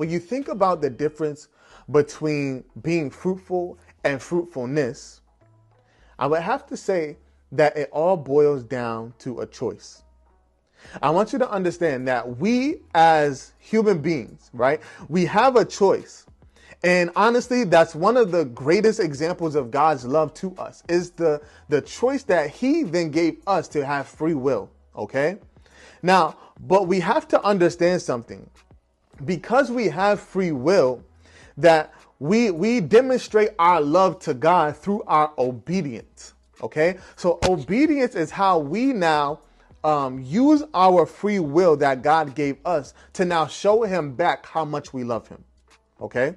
When 0.01 0.09
you 0.09 0.19
think 0.19 0.49
about 0.49 0.81
the 0.81 0.89
difference 0.89 1.49
between 1.91 2.65
being 2.81 3.11
fruitful 3.11 3.79
and 4.03 4.19
fruitfulness, 4.19 5.21
I 6.19 6.27
would 6.27 6.41
have 6.41 6.65
to 6.69 6.77
say 6.79 7.19
that 7.53 7.77
it 7.77 7.91
all 7.93 8.17
boils 8.17 8.65
down 8.65 9.13
to 9.19 9.43
a 9.43 9.47
choice. 9.47 10.03
I 11.03 11.11
want 11.11 11.35
you 11.35 11.39
to 11.41 11.51
understand 11.51 12.09
that 12.09 12.39
we 12.39 12.77
as 12.95 13.53
human 13.59 13.99
beings, 13.99 14.49
right, 14.55 14.81
we 15.11 15.27
have 15.27 15.57
a 15.57 15.67
choice. 15.67 16.25
And 16.83 17.11
honestly, 17.15 17.65
that's 17.65 17.95
one 17.95 18.17
of 18.17 18.33
the 18.33 18.47
greatest 18.47 19.01
examples 19.01 19.55
of 19.55 19.71
God's 19.71 20.07
love 20.07 20.33
to 20.37 20.57
us 20.57 20.83
is 20.89 21.11
the, 21.11 21.43
the 21.69 21.83
choice 21.83 22.23
that 22.23 22.49
he 22.49 22.85
then 22.85 23.11
gave 23.11 23.43
us 23.47 23.69
to 23.69 23.85
have 23.85 24.09
free 24.09 24.33
will. 24.33 24.71
Okay. 24.97 25.37
Now, 26.03 26.39
but 26.59 26.87
we 26.87 27.01
have 27.01 27.29
to 27.29 27.43
understand 27.43 28.01
something 28.01 28.49
because 29.25 29.71
we 29.71 29.89
have 29.89 30.21
free 30.21 30.53
will 30.53 31.03
that 31.57 31.93
we, 32.19 32.51
we 32.51 32.81
demonstrate 32.81 33.51
our 33.59 33.81
love 33.81 34.19
to 34.21 34.35
God 34.35 34.77
through 34.77 35.03
our 35.07 35.33
obedience. 35.39 36.35
Okay. 36.63 36.99
So 37.17 37.39
obedience 37.49 38.15
is 38.15 38.31
how 38.31 38.59
we 38.59 38.93
now 38.93 39.41
um, 39.83 40.21
use 40.21 40.63
our 40.75 41.07
free 41.07 41.39
will 41.39 41.77
that 41.77 42.03
God 42.03 42.35
gave 42.35 42.59
us 42.65 42.95
to 43.15 43.25
now 43.25 43.47
show 43.47 43.83
him 43.83 44.15
back 44.15 44.47
how 44.47 44.65
much 44.65 44.93
we 44.93 45.05
love 45.05 45.29
him. 45.29 45.43
Okay? 46.01 46.35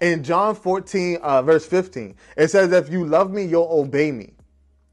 In 0.00 0.22
John 0.22 0.54
14, 0.54 1.16
uh, 1.16 1.42
verse 1.42 1.66
15, 1.66 2.14
it 2.36 2.48
says, 2.48 2.72
If 2.72 2.90
you 2.90 3.04
love 3.06 3.30
me, 3.30 3.44
you'll 3.44 3.68
obey 3.70 4.12
me. 4.12 4.32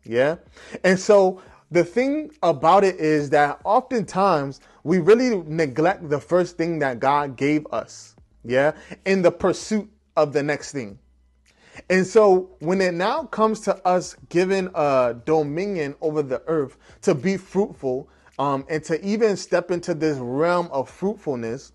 Yeah? 0.04 0.38
And 0.84 1.00
so 1.00 1.42
the 1.72 1.84
thing 1.84 2.32
about 2.44 2.84
it 2.84 2.96
is 2.98 3.30
that 3.32 3.60
oftentimes 3.64 4.60
we 4.84 5.00
really 5.00 5.44
neglect 5.46 6.10
the 6.10 6.20
first 6.20 6.58
thing 6.58 6.80
that 6.80 7.00
God 7.00 7.36
gave 7.36 7.68
us. 7.72 8.16
Yeah? 8.44 8.74
In 9.06 9.22
the 9.22 9.32
pursuit 9.32 9.90
of 10.16 10.34
the 10.34 10.44
next 10.44 10.72
thing. 10.72 10.98
And 11.90 12.06
so 12.06 12.50
when 12.60 12.82
it 12.82 12.94
now 12.94 13.24
comes 13.24 13.60
to 13.62 13.76
us 13.88 14.16
giving 14.30 14.70
a 14.74 15.16
dominion 15.26 15.96
over 16.02 16.24
the 16.24 16.42
earth 16.48 16.78
to 17.04 17.14
be 17.14 17.38
fruitful 17.38 18.10
um, 18.40 18.66
and 18.70 18.84
to 18.86 19.04
even 19.06 19.38
step 19.38 19.72
into 19.72 19.94
this 19.94 20.18
realm 20.18 20.70
of 20.72 20.90
fruitfulness, 20.90 21.72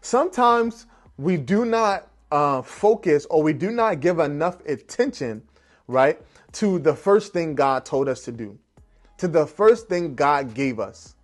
sometimes 0.00 0.86
we 1.16 1.36
do 1.36 1.64
not 1.64 2.08
uh, 2.30 2.62
focus 2.62 3.26
or 3.30 3.42
we 3.42 3.52
do 3.52 3.70
not 3.70 4.00
give 4.00 4.18
enough 4.18 4.64
attention, 4.66 5.42
right, 5.86 6.20
to 6.52 6.78
the 6.78 6.94
first 6.94 7.32
thing 7.32 7.54
God 7.54 7.84
told 7.84 8.08
us 8.08 8.24
to 8.24 8.32
do, 8.32 8.58
to 9.18 9.28
the 9.28 9.46
first 9.46 9.88
thing 9.88 10.14
God 10.14 10.54
gave 10.54 10.80
us. 10.80 11.14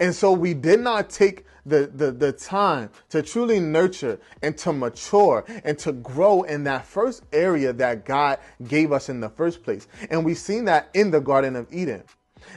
And 0.00 0.14
so 0.14 0.32
we 0.32 0.54
did 0.54 0.80
not 0.80 1.10
take 1.10 1.44
the, 1.64 1.90
the, 1.92 2.12
the 2.12 2.32
time 2.32 2.90
to 3.10 3.22
truly 3.22 3.58
nurture 3.58 4.20
and 4.42 4.56
to 4.58 4.72
mature 4.72 5.44
and 5.64 5.78
to 5.80 5.92
grow 5.92 6.42
in 6.42 6.64
that 6.64 6.86
first 6.86 7.24
area 7.32 7.72
that 7.72 8.04
God 8.04 8.38
gave 8.66 8.92
us 8.92 9.08
in 9.08 9.20
the 9.20 9.28
first 9.28 9.62
place. 9.62 9.88
And 10.10 10.24
we've 10.24 10.38
seen 10.38 10.64
that 10.66 10.88
in 10.94 11.10
the 11.10 11.20
Garden 11.20 11.56
of 11.56 11.72
Eden. 11.72 12.04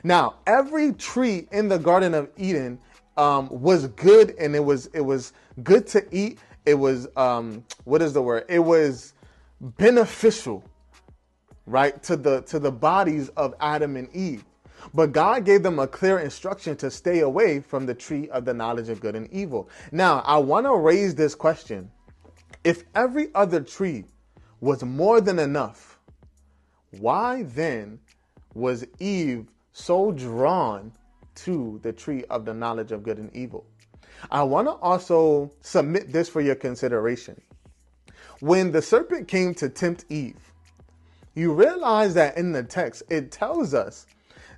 Now, 0.04 0.36
every 0.46 0.94
tree 0.94 1.48
in 1.52 1.70
the 1.70 1.80
Garden 1.80 2.14
of 2.14 2.30
Eden 2.38 2.80
um, 3.18 3.50
was 3.50 3.88
good 3.88 4.36
and 4.40 4.56
it 4.56 4.64
was 4.64 4.86
it 4.88 5.02
was 5.02 5.34
good 5.64 5.88
to 5.88 6.06
eat. 6.16 6.40
It 6.66 6.76
was 6.76 7.08
um, 7.18 7.66
what 7.84 8.02
is 8.02 8.14
the 8.14 8.22
word? 8.22 8.46
It 8.48 8.60
was 8.60 9.14
beneficial, 9.60 10.64
right, 11.70 12.02
to 12.04 12.18
the 12.18 12.42
to 12.42 12.60
the 12.60 12.72
bodies 12.72 13.30
of 13.30 13.54
Adam 13.60 13.96
and 13.96 14.14
Eve. 14.16 14.44
But 14.94 15.12
God 15.12 15.46
gave 15.46 15.62
them 15.64 15.78
a 15.80 15.88
clear 15.88 16.20
instruction 16.20 16.76
to 16.78 16.90
stay 16.90 17.20
away 17.20 17.60
from 17.60 17.86
the 17.86 17.94
tree 17.94 18.30
of 18.30 18.46
the 18.46 18.54
knowledge 18.54 18.90
of 18.90 19.02
good 19.02 19.16
and 19.16 19.32
evil. 19.32 19.70
Now, 19.92 20.20
I 20.26 20.38
want 20.38 20.66
to 20.66 20.76
raise 20.76 21.16
this 21.16 21.36
question. 21.36 21.92
If 22.64 22.84
every 22.96 23.30
other 23.36 23.62
tree 23.62 24.06
was 24.62 24.84
more 24.84 25.22
than 25.22 25.38
enough, 25.38 26.00
why 26.92 27.44
then 27.44 28.00
was 28.54 28.86
Eve 29.00 29.48
so 29.74 30.12
drawn 30.12 30.92
to 31.36 31.80
the 31.84 31.94
tree 31.94 32.24
of 32.30 32.46
the 32.46 32.54
knowledge 32.54 32.92
of 32.92 33.04
good 33.04 33.18
and 33.18 33.34
evil? 33.36 33.66
I 34.32 34.44
want 34.44 34.68
to 34.68 34.74
also 34.74 35.52
submit 35.62 36.12
this 36.12 36.28
for 36.28 36.42
your 36.42 36.56
consideration. 36.56 37.40
When 38.40 38.72
the 38.72 38.82
serpent 38.82 39.28
came 39.28 39.54
to 39.56 39.70
tempt 39.70 40.06
Eve, 40.10 40.49
you 41.40 41.54
realize 41.54 42.14
that 42.14 42.38
in 42.38 42.52
the 42.52 42.64
text 42.64 43.04
it 43.10 43.32
tells 43.32 43.74
us 43.74 44.06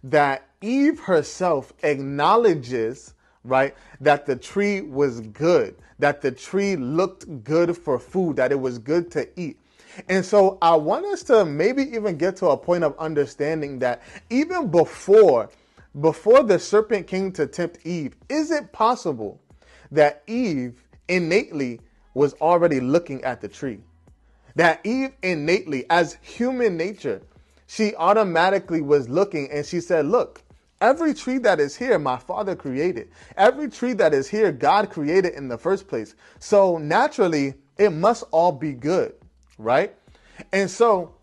that 0.04 0.48
Eve 0.62 1.00
herself 1.00 1.74
acknowledges, 1.84 3.14
right, 3.44 3.76
that 4.00 4.26
the 4.26 4.36
tree 4.36 4.82
was 4.82 5.22
good, 5.22 5.76
that 6.00 6.22
the 6.22 6.32
tree 6.32 6.76
looked 6.76 7.44
good 7.44 7.78
for 7.78 8.00
food, 8.00 8.36
that 8.36 8.52
it 8.52 8.60
was 8.60 8.80
good 8.80 9.12
to 9.12 9.28
eat. 9.40 9.60
And 10.10 10.26
so 10.26 10.58
I 10.62 10.76
want 10.76 11.06
us 11.06 11.22
to 11.24 11.46
maybe 11.46 11.84
even 11.96 12.18
get 12.18 12.36
to 12.38 12.48
a 12.48 12.58
point 12.58 12.84
of 12.84 12.98
understanding 12.98 13.80
that 13.80 14.02
even 14.30 14.72
before 14.72 15.50
before 16.00 16.42
the 16.44 16.58
serpent 16.58 17.06
came 17.06 17.34
to 17.34 17.46
tempt 17.46 17.86
Eve, 17.86 18.16
is 18.30 18.50
it 18.50 18.72
possible 18.72 19.42
that 19.92 20.24
Eve 20.26 20.82
innately 21.10 21.82
was 22.14 22.34
already 22.36 22.80
looking 22.80 23.22
at 23.26 23.42
the 23.42 23.50
tree? 23.50 23.82
That 24.56 24.82
Eve 24.86 25.12
innately 25.22 25.86
as 25.90 26.18
human 26.22 26.78
nature 26.78 27.22
she 27.72 27.96
automatically 27.96 28.82
was 28.82 29.08
looking 29.08 29.50
and 29.50 29.66
she 29.66 29.80
said, 29.80 30.06
Look, 30.06 30.44
every 30.82 31.14
tree 31.14 31.38
that 31.38 31.62
is 31.62 31.74
here, 31.74 31.98
my 31.98 32.18
father 32.18 32.54
created. 32.54 33.10
Every 33.38 33.70
tree 33.70 33.94
that 33.94 34.14
is 34.14 34.28
here, 34.28 34.52
God 34.52 34.90
created 34.90 35.36
in 35.36 35.48
the 35.48 35.58
first 35.58 35.88
place. 35.88 36.16
So 36.40 36.78
naturally, 36.78 37.54
it 37.78 37.92
must 37.92 38.26
all 38.32 38.52
be 38.52 38.74
good, 38.74 39.14
right? 39.58 39.96
And 40.52 40.70
so, 40.70 41.14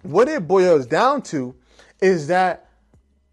what 0.00 0.26
it 0.26 0.48
boils 0.48 0.86
down 0.86 1.20
to 1.24 1.54
is 2.00 2.28
that 2.28 2.70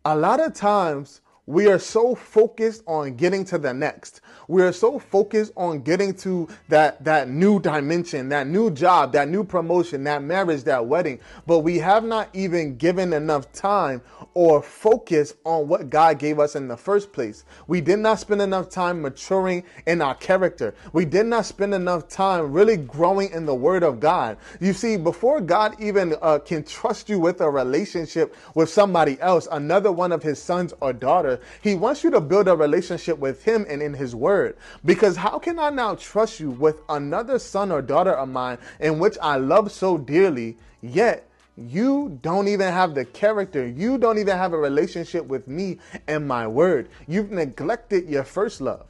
a 0.04 0.18
lot 0.18 0.42
of 0.42 0.54
times 0.54 1.22
we 1.48 1.68
are 1.68 1.80
so 1.80 2.14
focused 2.14 2.84
on 2.86 3.16
getting 3.16 3.46
to 3.46 3.58
the 3.58 3.74
next. 3.74 4.20
We 4.50 4.62
are 4.62 4.74
so 4.74 5.00
focused 5.00 5.54
on 5.56 5.82
getting 5.82 6.14
to 6.16 6.50
that, 6.68 7.04
that 7.06 7.30
new 7.30 7.62
dimension, 7.62 8.28
that 8.30 8.48
new 8.48 8.70
job, 8.70 9.14
that 9.14 9.30
new 9.30 9.46
promotion, 9.46 10.04
that 10.04 10.22
marriage, 10.24 10.66
that 10.66 10.86
wedding. 10.86 11.20
But 11.46 11.60
we 11.60 11.78
have 11.80 12.04
not 12.04 12.30
even 12.34 12.76
given 12.76 13.14
enough 13.14 13.52
time 13.54 14.02
or 14.34 14.62
focus 14.62 15.34
on 15.46 15.70
what 15.70 15.90
God 15.90 16.20
gave 16.20 16.38
us 16.38 16.56
in 16.56 16.68
the 16.68 16.78
first 16.78 17.14
place. 17.14 17.46
We 17.68 17.80
did 17.80 18.00
not 18.00 18.20
spend 18.20 18.42
enough 18.42 18.70
time 18.70 19.02
maturing 19.02 19.64
in 19.86 20.02
our 20.02 20.16
character. 20.16 20.76
We 20.92 21.06
did 21.06 21.28
not 21.28 21.46
spend 21.46 21.74
enough 21.74 22.10
time 22.10 22.52
really 22.52 22.78
growing 22.78 23.32
in 23.32 23.46
the 23.46 23.56
Word 23.56 23.84
of 23.84 24.00
God. 24.02 24.38
You 24.60 24.74
see, 24.74 24.98
before 24.98 25.40
God 25.40 25.76
even 25.82 26.16
uh, 26.22 26.40
can 26.40 26.64
trust 26.64 27.10
you 27.10 27.20
with 27.20 27.40
a 27.40 27.50
relationship 27.50 28.36
with 28.54 28.70
somebody 28.70 29.20
else, 29.22 29.48
another 29.52 29.92
one 29.92 30.12
of 30.12 30.22
His 30.22 30.42
sons 30.42 30.74
or 30.82 30.94
daughters, 30.94 31.37
He 31.62 31.76
wants 31.76 32.04
you 32.04 32.12
to 32.12 32.22
build 32.22 32.48
a 32.48 32.56
relationship 32.56 33.18
with 33.18 33.44
Him 33.44 33.66
and 33.70 33.82
in 33.82 33.94
His 33.94 34.16
Word. 34.16 34.58
Because 34.84 35.18
how 35.18 35.40
can 35.40 35.60
I 35.60 35.70
now 35.70 35.96
trust 35.96 36.40
you 36.40 36.52
with 36.52 36.82
another 36.90 37.40
son 37.40 37.72
or 37.72 37.82
daughter 37.82 38.14
of 38.14 38.30
mine 38.30 38.58
in 38.80 39.00
which 39.00 39.18
I 39.22 39.38
love 39.38 39.72
so 39.72 39.98
dearly, 39.98 40.58
yet 40.82 41.28
you 41.58 42.20
don't 42.22 42.48
even 42.48 42.72
have 42.72 42.94
the 42.94 43.04
character. 43.04 43.68
You 43.68 43.98
don't 43.98 44.20
even 44.20 44.38
have 44.38 44.54
a 44.54 44.58
relationship 44.58 45.26
with 45.26 45.48
me 45.48 45.80
and 46.08 46.28
my 46.28 46.48
word. 46.48 46.90
You've 47.08 47.32
neglected 47.32 48.08
your 48.08 48.24
first 48.24 48.62
love. 48.62 48.86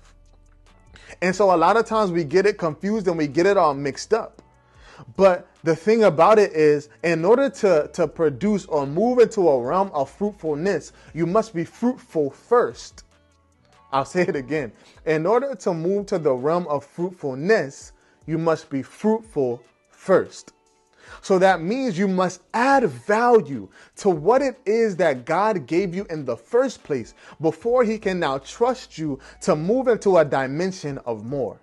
And 1.21 1.35
so 1.35 1.53
a 1.53 1.55
lot 1.55 1.77
of 1.77 1.85
times 1.85 2.11
we 2.11 2.25
get 2.25 2.45
it 2.45 2.57
confused 2.57 3.07
and 3.07 3.17
we 3.17 3.27
get 3.27 3.45
it 3.45 3.55
all 3.55 3.73
mixed 3.73 4.13
up. 4.13 4.41
But 5.15 5.47
the 5.63 5.75
thing 5.75 6.03
about 6.03 6.39
it 6.39 6.53
is, 6.53 6.89
in 7.03 7.25
order 7.25 7.49
to, 7.49 7.89
to 7.93 8.07
produce 8.07 8.65
or 8.65 8.87
move 8.87 9.19
into 9.19 9.47
a 9.47 9.61
realm 9.61 9.91
of 9.93 10.09
fruitfulness, 10.09 10.93
you 11.13 11.25
must 11.25 11.53
be 11.53 11.63
fruitful 11.63 12.31
first. 12.31 13.03
I'll 13.91 14.05
say 14.05 14.23
it 14.23 14.35
again. 14.35 14.71
In 15.05 15.25
order 15.25 15.55
to 15.55 15.73
move 15.73 16.07
to 16.07 16.19
the 16.19 16.33
realm 16.33 16.67
of 16.67 16.85
fruitfulness, 16.85 17.93
you 18.25 18.37
must 18.37 18.69
be 18.69 18.81
fruitful 18.81 19.63
first. 19.89 20.51
So 21.21 21.39
that 21.39 21.61
means 21.61 21.97
you 21.97 22.07
must 22.07 22.41
add 22.53 22.83
value 22.83 23.69
to 23.97 24.09
what 24.09 24.41
it 24.41 24.59
is 24.65 24.97
that 24.97 25.25
God 25.25 25.65
gave 25.65 25.95
you 25.95 26.05
in 26.09 26.25
the 26.25 26.35
first 26.35 26.83
place 26.83 27.13
before 27.39 27.83
He 27.83 27.97
can 27.97 28.19
now 28.19 28.39
trust 28.39 28.97
you 28.97 29.19
to 29.41 29.55
move 29.55 29.87
into 29.87 30.17
a 30.17 30.25
dimension 30.25 30.97
of 30.99 31.25
more. 31.25 31.59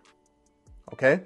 Okay? 0.92 1.20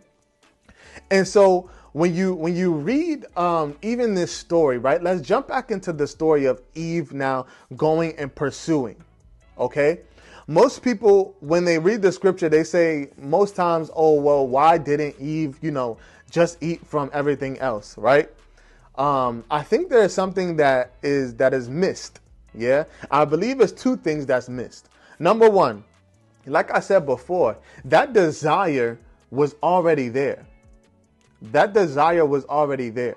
And 1.11 1.27
so 1.27 1.71
when 1.93 2.15
you 2.15 2.35
when 2.35 2.55
you 2.55 2.73
read 2.73 3.25
um, 3.37 3.77
even 3.83 4.15
this 4.15 4.33
story, 4.33 4.79
right? 4.79 5.03
Let's 5.03 5.21
jump 5.21 5.49
back 5.49 5.71
into 5.71 5.93
the 5.93 6.07
story 6.07 6.45
of 6.47 6.61
Eve 6.75 7.13
now 7.13 7.47
going 7.77 8.17
and 8.19 8.35
pursuing. 8.35 8.97
Okay? 9.59 10.01
Most 10.47 10.83
people, 10.83 11.37
when 11.41 11.67
they 11.67 11.79
read 11.79 12.01
the 12.01 12.11
scripture, 12.11 12.49
they 12.49 12.65
say 12.65 13.11
most 13.19 13.55
times, 13.55 13.91
oh, 13.95 14.15
well, 14.15 14.47
why 14.47 14.79
didn't 14.79 15.17
Eve, 15.21 15.59
you 15.61 15.71
know, 15.71 15.99
just 16.31 16.63
eat 16.63 16.87
from 16.87 17.11
everything 17.13 17.59
else, 17.59 17.99
right? 17.99 18.31
Um, 18.97 19.45
I 19.51 19.63
think 19.63 19.91
there 19.91 20.03
is 20.03 20.15
something 20.15 20.57
that 20.57 20.93
is 21.03 21.35
that 21.35 21.55
is 21.55 21.69
missed. 21.69 22.21
Yeah, 22.55 22.85
I 23.11 23.25
believe 23.25 23.61
it's 23.61 23.73
two 23.73 23.97
things 23.97 24.27
that's 24.27 24.49
missed. 24.49 24.89
Number 25.19 25.49
one, 25.49 25.85
like 26.47 26.75
I 26.75 26.81
said 26.81 27.07
before, 27.07 27.59
that 27.85 28.13
desire 28.13 28.99
was 29.31 29.55
already 29.63 30.09
there. 30.09 30.48
That 31.41 31.73
desire 31.73 32.27
was 32.27 32.45
already 32.47 32.91
there 32.91 33.17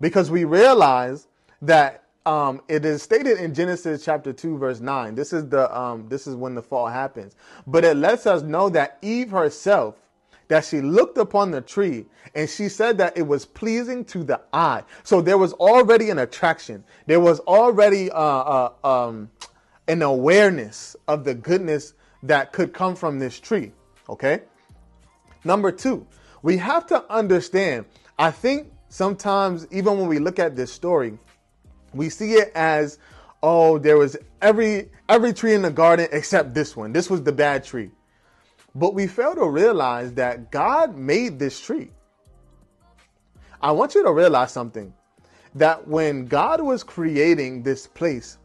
because 0.00 0.30
we 0.30 0.44
realize 0.44 1.28
that 1.62 2.04
um, 2.26 2.60
it 2.68 2.84
is 2.84 3.02
stated 3.02 3.38
in 3.38 3.54
Genesis 3.54 4.04
chapter 4.04 4.32
two, 4.32 4.58
verse 4.58 4.80
nine. 4.80 5.14
This 5.14 5.32
is 5.32 5.48
the 5.48 5.76
um, 5.76 6.08
this 6.08 6.26
is 6.26 6.36
when 6.36 6.54
the 6.54 6.62
fall 6.62 6.86
happens. 6.86 7.34
But 7.66 7.84
it 7.84 7.96
lets 7.96 8.26
us 8.26 8.42
know 8.42 8.68
that 8.70 8.98
Eve 9.00 9.30
herself, 9.30 9.96
that 10.48 10.64
she 10.64 10.80
looked 10.82 11.16
upon 11.16 11.50
the 11.50 11.62
tree 11.62 12.04
and 12.34 12.48
she 12.48 12.68
said 12.68 12.98
that 12.98 13.16
it 13.16 13.22
was 13.22 13.46
pleasing 13.46 14.04
to 14.06 14.22
the 14.22 14.40
eye. 14.52 14.82
So 15.02 15.22
there 15.22 15.38
was 15.38 15.54
already 15.54 16.10
an 16.10 16.18
attraction. 16.18 16.84
There 17.06 17.20
was 17.20 17.40
already 17.40 18.10
uh, 18.10 18.16
uh, 18.18 18.72
um, 18.84 19.30
an 19.88 20.02
awareness 20.02 20.96
of 21.08 21.24
the 21.24 21.34
goodness 21.34 21.94
that 22.22 22.52
could 22.52 22.74
come 22.74 22.94
from 22.94 23.18
this 23.18 23.40
tree. 23.40 23.72
Okay. 24.08 24.42
Number 25.44 25.72
two, 25.72 26.06
we 26.42 26.56
have 26.58 26.86
to 26.88 27.10
understand. 27.12 27.86
I 28.18 28.30
think 28.30 28.72
sometimes, 28.88 29.66
even 29.70 29.98
when 29.98 30.08
we 30.08 30.18
look 30.18 30.38
at 30.38 30.56
this 30.56 30.72
story, 30.72 31.18
we 31.92 32.08
see 32.08 32.34
it 32.34 32.52
as, 32.54 32.98
oh, 33.42 33.78
there 33.78 33.96
was 33.96 34.16
every 34.40 34.90
every 35.08 35.32
tree 35.32 35.54
in 35.54 35.62
the 35.62 35.70
garden 35.70 36.08
except 36.12 36.54
this 36.54 36.76
one. 36.76 36.92
This 36.92 37.10
was 37.10 37.22
the 37.22 37.32
bad 37.32 37.64
tree. 37.64 37.90
But 38.74 38.94
we 38.94 39.06
fail 39.06 39.34
to 39.34 39.48
realize 39.48 40.12
that 40.14 40.52
God 40.52 40.96
made 40.96 41.38
this 41.38 41.60
tree. 41.60 41.90
I 43.60 43.72
want 43.72 43.94
you 43.94 44.04
to 44.04 44.12
realize 44.12 44.52
something 44.52 44.94
that 45.56 45.86
when 45.86 46.26
God 46.26 46.60
was 46.60 46.84
creating 46.84 47.62
this 47.62 47.86
place, 47.86 48.38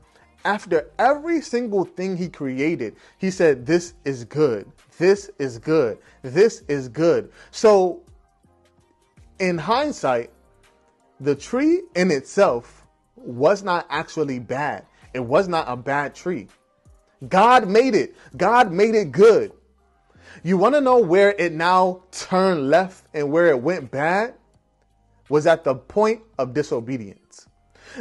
after 0.46 0.90
every 1.00 1.42
single 1.42 1.84
thing 1.84 2.16
he 2.16 2.30
created, 2.30 2.96
he 3.18 3.32
said, 3.32 3.66
This 3.66 3.96
is 4.06 4.24
good. 4.24 4.72
This 4.98 5.30
is 5.40 5.58
good. 5.58 5.98
This 6.22 6.64
is 6.68 6.88
good. 6.88 7.32
So, 7.52 8.02
in 9.40 9.58
hindsight, 9.58 10.32
the 11.20 11.36
tree 11.36 11.82
in 11.96 12.12
itself 12.12 12.88
was 13.16 13.64
not 13.64 13.86
actually 13.90 14.40
bad. 14.40 14.86
It 15.14 15.20
was 15.20 15.48
not 15.48 15.66
a 15.68 15.76
bad 15.76 16.16
tree. 16.16 16.48
God 17.28 17.68
made 17.68 17.96
it. 17.96 18.16
God 18.38 18.72
made 18.72 18.96
it 18.96 19.12
good. 19.12 19.52
You 20.44 20.58
want 20.58 20.76
to 20.76 20.82
know 20.82 21.00
where 21.00 21.32
it 21.32 21.54
now 21.54 22.04
turned 22.12 22.70
left 22.70 23.06
and 23.14 23.32
where 23.32 23.48
it 23.48 23.60
went 23.60 23.90
bad? 23.90 24.36
Was 25.30 25.48
at 25.48 25.64
the 25.64 25.74
point 25.74 26.22
of 26.38 26.54
disobedience. 26.54 27.25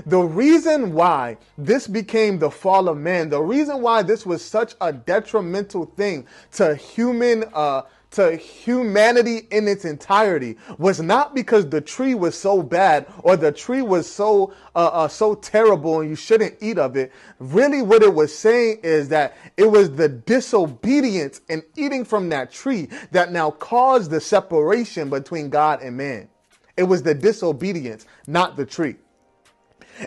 The 0.07 0.21
reason 0.21 0.93
why 0.93 1.39
this 1.57 1.87
became 1.87 2.39
the 2.39 2.51
fall 2.51 2.89
of 2.89 2.99
man, 2.99 3.29
the 3.29 3.41
reason 3.41 3.81
why 3.81 4.03
this 4.03 4.27
was 4.27 4.45
such 4.45 4.75
a 4.81 4.93
detrimental 4.93 5.87
thing 5.87 6.27
to 6.53 6.75
human 6.75 7.45
uh, 7.55 7.83
to 8.15 8.37
humanity 8.37 9.49
in 9.51 9.67
its 9.67 9.85
entirety 9.85 10.57
was 10.79 11.01
not 11.01 11.35
because 11.35 11.69
the 11.69 11.81
tree 11.81 12.15
was 12.15 12.39
so 12.39 12.63
bad 12.63 13.07
or 13.25 13.37
the 13.37 13.51
tree 13.51 13.83
was 13.83 14.09
so 14.09 14.55
uh, 14.77 14.87
uh, 14.93 15.09
so 15.09 15.35
terrible 15.35 16.01
and 16.01 16.11
you 16.11 16.17
shouldn't 16.17 16.55
eat 16.61 16.79
of 16.79 16.97
it. 16.97 17.13
Really, 17.41 17.83
what 17.83 18.03
it 18.03 18.15
was 18.15 18.37
saying 18.37 18.81
is 18.85 19.09
that 19.09 19.37
it 19.57 19.71
was 19.71 19.91
the 19.91 20.09
disobedience 20.09 21.41
and 21.49 21.63
eating 21.77 22.05
from 22.05 22.29
that 22.29 22.53
tree 22.53 22.89
that 23.11 23.33
now 23.33 23.51
caused 23.51 24.11
the 24.13 24.21
separation 24.21 25.11
between 25.11 25.51
God 25.51 25.83
and 25.83 25.97
man. 25.97 26.29
It 26.77 26.85
was 26.85 27.03
the 27.03 27.15
disobedience, 27.15 28.07
not 28.27 28.57
the 28.57 28.65
tree. 28.65 28.97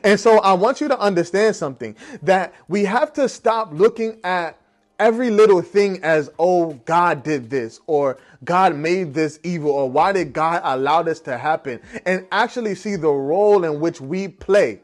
And 0.04 0.20
so 0.20 0.40
I 0.40 0.54
want 0.54 0.82
you 0.82 0.88
to 0.88 1.00
understand 1.00 1.56
something 1.56 1.96
that 2.24 2.54
we 2.68 2.86
have 2.86 3.14
to 3.14 3.30
stop 3.30 3.72
looking 3.72 4.20
at 4.24 4.58
every 5.00 5.30
little 5.30 5.62
thing 5.62 6.04
as, 6.04 6.32
oh, 6.40 6.74
God 6.86 7.24
did 7.24 7.50
this, 7.50 7.80
or 7.88 8.18
God 8.44 8.76
made 8.76 9.14
this 9.14 9.40
evil, 9.44 9.72
or 9.72 9.90
why 9.90 10.12
did 10.12 10.34
God 10.34 10.62
allow 10.64 11.04
this 11.04 11.20
to 11.22 11.38
happen, 11.38 11.80
and 12.06 12.26
actually 12.32 12.76
see 12.76 12.96
the 12.96 13.10
role 13.10 13.64
in 13.64 13.80
which 13.80 14.02
we 14.02 14.28
play. 14.28 14.82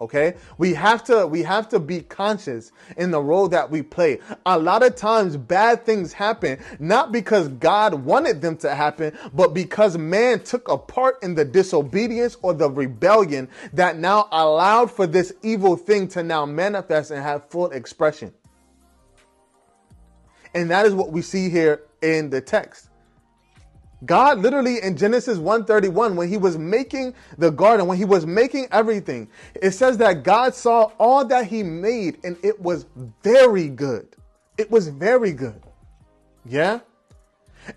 Okay, 0.00 0.34
we 0.58 0.74
have 0.74 1.04
to 1.04 1.24
we 1.24 1.44
have 1.44 1.68
to 1.68 1.78
be 1.78 2.00
conscious 2.00 2.72
in 2.96 3.12
the 3.12 3.20
role 3.20 3.46
that 3.48 3.70
we 3.70 3.80
play. 3.80 4.18
A 4.44 4.58
lot 4.58 4.82
of 4.82 4.96
times, 4.96 5.36
bad 5.36 5.86
things 5.86 6.12
happen 6.12 6.58
not 6.80 7.12
because 7.12 7.46
God 7.46 7.94
wanted 7.94 8.42
them 8.42 8.56
to 8.58 8.74
happen, 8.74 9.16
but 9.32 9.54
because 9.54 9.96
man 9.96 10.40
took 10.40 10.66
a 10.68 10.76
part 10.76 11.22
in 11.22 11.36
the 11.36 11.44
disobedience 11.44 12.36
or 12.42 12.54
the 12.54 12.68
rebellion 12.68 13.48
that 13.72 13.96
now 13.96 14.28
allowed 14.32 14.90
for 14.90 15.06
this 15.06 15.32
evil 15.42 15.76
thing 15.76 16.08
to 16.08 16.24
now 16.24 16.44
manifest 16.44 17.12
and 17.12 17.22
have 17.22 17.48
full 17.48 17.70
expression. 17.70 18.34
And 20.54 20.68
that 20.70 20.86
is 20.86 20.94
what 20.94 21.12
we 21.12 21.22
see 21.22 21.48
here 21.48 21.82
in 22.02 22.30
the 22.30 22.40
text. 22.40 22.88
God 24.06 24.40
literally 24.40 24.82
in 24.82 24.96
Genesis 24.96 25.38
131 25.38 26.16
when 26.16 26.28
he 26.28 26.36
was 26.36 26.58
making 26.58 27.14
the 27.38 27.50
garden, 27.50 27.86
when 27.86 27.98
he 27.98 28.04
was 28.04 28.26
making 28.26 28.66
everything, 28.70 29.28
it 29.54 29.72
says 29.72 29.98
that 29.98 30.22
God 30.22 30.54
saw 30.54 30.90
all 30.98 31.24
that 31.26 31.46
he 31.46 31.62
made 31.62 32.18
and 32.24 32.36
it 32.42 32.60
was 32.60 32.86
very 33.22 33.68
good. 33.68 34.08
It 34.58 34.70
was 34.70 34.88
very 34.88 35.32
good. 35.32 35.62
Yeah? 36.44 36.80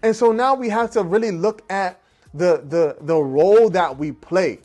And 0.03 0.15
so 0.15 0.31
now 0.31 0.55
we 0.55 0.69
have 0.69 0.91
to 0.91 1.03
really 1.03 1.31
look 1.31 1.61
at 1.71 2.01
the 2.33 2.63
the 2.67 2.97
the 3.01 3.15
role 3.15 3.69
that 3.69 3.97
we 3.97 4.11
play. 4.11 4.59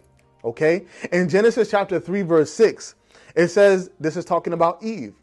Okay? 0.45 0.87
In 1.13 1.29
Genesis 1.29 1.71
chapter 1.71 2.01
3 2.01 2.23
verse 2.23 2.53
6, 2.53 2.97
it 3.37 3.49
says 3.49 3.91
this 4.01 4.17
is 4.17 4.25
talking 4.25 4.53
about 4.53 4.83
Eve. 4.83 5.15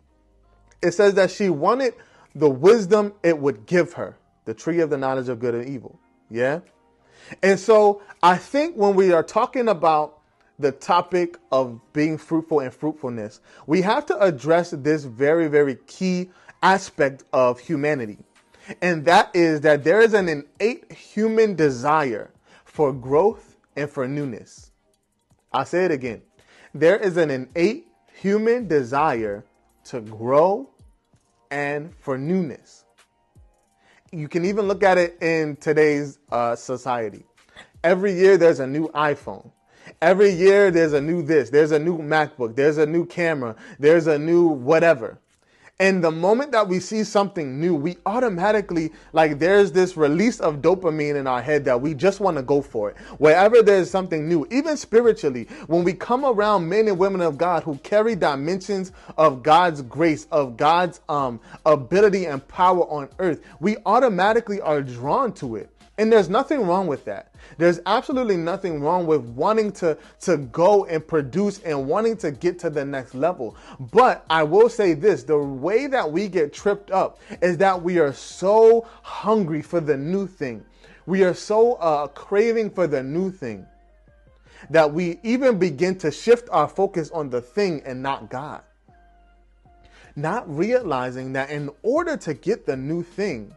It 0.82 0.94
says 0.94 1.14
that 1.16 1.30
she 1.30 1.50
wanted 1.50 1.96
the 2.36 2.50
wisdom 2.50 3.14
it 3.24 3.38
would 3.38 3.66
give 3.66 3.94
her, 3.94 4.18
the 4.46 4.54
tree 4.54 4.80
of 4.80 4.90
the 4.90 4.98
knowledge 4.98 5.28
of 5.28 5.40
good 5.40 5.56
and 5.56 5.68
evil. 5.68 6.00
Yeah? 6.30 6.60
And 7.42 7.60
so 7.60 8.02
I 8.24 8.38
think 8.38 8.76
when 8.76 8.96
we 8.96 9.12
are 9.12 9.24
talking 9.24 9.68
about 9.68 10.20
the 10.58 10.72
topic 10.72 11.38
of 11.52 11.80
being 11.94 12.18
fruitful 12.18 12.60
and 12.60 12.74
fruitfulness, 12.74 13.40
we 13.66 13.82
have 13.82 14.06
to 14.08 14.20
address 14.20 14.72
this 14.72 15.06
very, 15.06 15.48
very 15.48 15.76
key 15.88 16.30
aspect 16.62 17.24
of 17.32 17.60
humanity. 17.60 18.18
And 18.82 19.06
that 19.06 19.32
is 19.34 19.62
that 19.62 19.84
there 19.84 20.02
is 20.02 20.14
an 20.14 20.28
innate 20.30 20.92
human 20.92 21.56
desire 21.56 22.32
for 22.66 22.94
growth 22.94 23.58
and 23.76 23.90
for 23.90 24.08
newness. 24.08 24.72
I'll 25.52 25.66
say 25.66 25.86
it 25.86 25.92
again. 25.92 26.22
There 26.74 26.98
is 26.98 27.18
an 27.18 27.32
innate 27.32 27.88
human 28.14 28.68
desire 28.68 29.46
to 29.86 30.02
grow 30.02 30.70
and 31.50 31.96
for 31.96 32.18
newness. 32.18 32.86
You 34.12 34.28
can 34.28 34.46
even 34.46 34.68
look 34.68 34.84
at 34.84 34.98
it 34.98 35.18
in 35.22 35.56
today's 35.58 36.18
uh, 36.32 36.56
society. 36.56 37.26
Every 37.84 38.14
year 38.14 38.38
there's 38.38 38.60
a 38.60 38.68
new 38.68 38.88
iPhone. 38.90 39.52
Every 40.02 40.32
year 40.32 40.72
there's 40.72 40.94
a 40.94 41.02
new 41.02 41.22
this, 41.22 41.50
there's 41.50 41.72
a 41.72 41.80
new 41.80 41.98
MacBook, 41.98 42.56
there's 42.56 42.78
a 42.78 42.86
new 42.86 43.06
camera, 43.06 43.56
there's 43.80 44.08
a 44.08 44.18
new 44.18 44.48
whatever. 44.48 45.20
And 45.82 46.04
the 46.04 46.12
moment 46.12 46.52
that 46.52 46.68
we 46.68 46.82
see 46.82 47.06
something 47.06 47.58
new, 47.58 47.74
we 47.74 47.96
automatically, 48.06 48.92
like, 49.14 49.40
there's 49.40 49.72
this 49.72 49.96
release 49.96 50.42
of 50.42 50.58
dopamine 50.58 51.16
in 51.16 51.26
our 51.26 51.42
head 51.42 51.64
that 51.66 51.80
we 51.80 51.94
just 51.94 52.20
want 52.20 52.36
to 52.36 52.44
go 52.44 52.62
for 52.62 52.90
it. 52.90 52.98
Wherever 53.18 53.62
there's 53.62 53.90
something 53.90 54.28
new, 54.28 54.46
even 54.52 54.76
spiritually, 54.76 55.48
when 55.68 55.86
we 55.86 55.94
come 55.94 56.26
around 56.26 56.68
men 56.68 56.90
and 56.90 57.00
women 57.00 57.22
of 57.22 57.38
God 57.38 57.64
who 57.64 57.76
carry 57.78 58.14
dimensions 58.14 58.92
of 59.18 59.42
God's 59.42 59.82
grace, 59.82 60.28
of 60.34 60.58
God's 60.58 61.00
um, 61.08 61.40
ability 61.66 62.26
and 62.26 62.46
power 62.50 62.84
on 62.92 63.08
earth, 63.20 63.42
we 63.62 63.78
automatically 63.86 64.60
are 64.60 64.82
drawn 64.82 65.32
to 65.36 65.56
it. 65.56 65.70
And 66.00 66.10
there's 66.10 66.30
nothing 66.30 66.66
wrong 66.66 66.88
with 66.88 67.04
that. 67.06 67.34
There's 67.58 67.82
absolutely 67.86 68.38
nothing 68.38 68.80
wrong 68.80 69.06
with 69.06 69.20
wanting 69.20 69.74
to, 69.74 69.98
to 70.22 70.38
go 70.38 70.86
and 70.86 71.06
produce 71.06 71.60
and 71.60 71.90
wanting 71.90 72.16
to 72.18 72.32
get 72.32 72.58
to 72.60 72.70
the 72.70 72.86
next 72.86 73.16
level. 73.16 73.58
But 73.92 74.26
I 74.30 74.44
will 74.44 74.70
say 74.70 74.94
this 74.94 75.24
the 75.24 75.38
way 75.38 75.88
that 75.88 76.10
we 76.10 76.30
get 76.30 76.54
tripped 76.54 76.90
up 76.90 77.20
is 77.42 77.58
that 77.58 77.84
we 77.84 78.00
are 78.00 78.14
so 78.14 78.88
hungry 79.02 79.62
for 79.62 79.82
the 79.82 79.98
new 79.98 80.26
thing. 80.26 80.64
We 81.06 81.26
are 81.26 81.34
so 81.34 81.74
uh, 81.74 82.08
craving 82.08 82.70
for 82.70 82.88
the 82.88 83.04
new 83.04 83.30
thing 83.30 83.66
that 84.70 84.94
we 84.94 85.20
even 85.24 85.60
begin 85.60 85.98
to 85.98 86.12
shift 86.12 86.48
our 86.50 86.70
focus 86.70 87.12
on 87.12 87.30
the 87.30 87.42
thing 87.42 87.82
and 87.86 88.02
not 88.02 88.30
God. 88.30 88.62
Not 90.16 90.50
realizing 90.50 91.34
that 91.34 91.50
in 91.50 91.70
order 91.84 92.16
to 92.16 92.34
get 92.34 92.66
the 92.66 92.78
new 92.78 93.04
thing, 93.04 93.54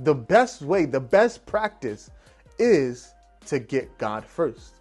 the 0.00 0.14
best 0.14 0.62
way, 0.62 0.84
the 0.84 1.00
best 1.00 1.44
practice 1.46 2.10
is 2.58 3.12
to 3.46 3.58
get 3.58 3.96
God 3.98 4.24
first. 4.24 4.74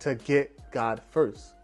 To 0.00 0.14
get 0.14 0.52
God 0.70 1.00
first. 1.10 1.54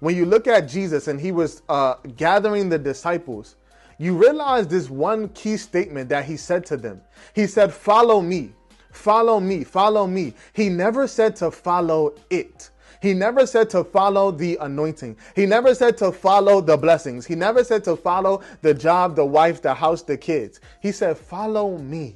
When 0.00 0.16
you 0.16 0.26
look 0.26 0.46
at 0.46 0.68
Jesus 0.68 1.08
and 1.08 1.20
he 1.20 1.32
was 1.32 1.62
uh, 1.68 1.94
gathering 2.16 2.68
the 2.68 2.78
disciples, 2.78 3.56
you 3.98 4.16
realize 4.16 4.66
this 4.66 4.90
one 4.90 5.28
key 5.30 5.56
statement 5.56 6.08
that 6.08 6.24
he 6.24 6.36
said 6.36 6.66
to 6.66 6.76
them. 6.76 7.00
He 7.34 7.46
said, 7.46 7.72
Follow 7.72 8.20
me, 8.20 8.52
follow 8.90 9.38
me, 9.38 9.64
follow 9.64 10.06
me. 10.06 10.34
He 10.52 10.68
never 10.68 11.06
said 11.06 11.36
to 11.36 11.50
follow 11.50 12.14
it. 12.30 12.70
He 13.02 13.14
never 13.14 13.46
said 13.46 13.68
to 13.70 13.82
follow 13.82 14.30
the 14.30 14.56
anointing. 14.60 15.16
He 15.34 15.44
never 15.44 15.74
said 15.74 15.98
to 15.98 16.12
follow 16.12 16.60
the 16.60 16.76
blessings. 16.76 17.26
He 17.26 17.34
never 17.34 17.64
said 17.64 17.82
to 17.84 17.96
follow 17.96 18.42
the 18.60 18.72
job, 18.72 19.16
the 19.16 19.26
wife, 19.26 19.60
the 19.60 19.74
house, 19.74 20.02
the 20.02 20.16
kids. 20.16 20.60
He 20.80 20.92
said, 20.92 21.18
Follow 21.18 21.78
me. 21.78 22.14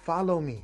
Follow 0.00 0.42
me. 0.42 0.62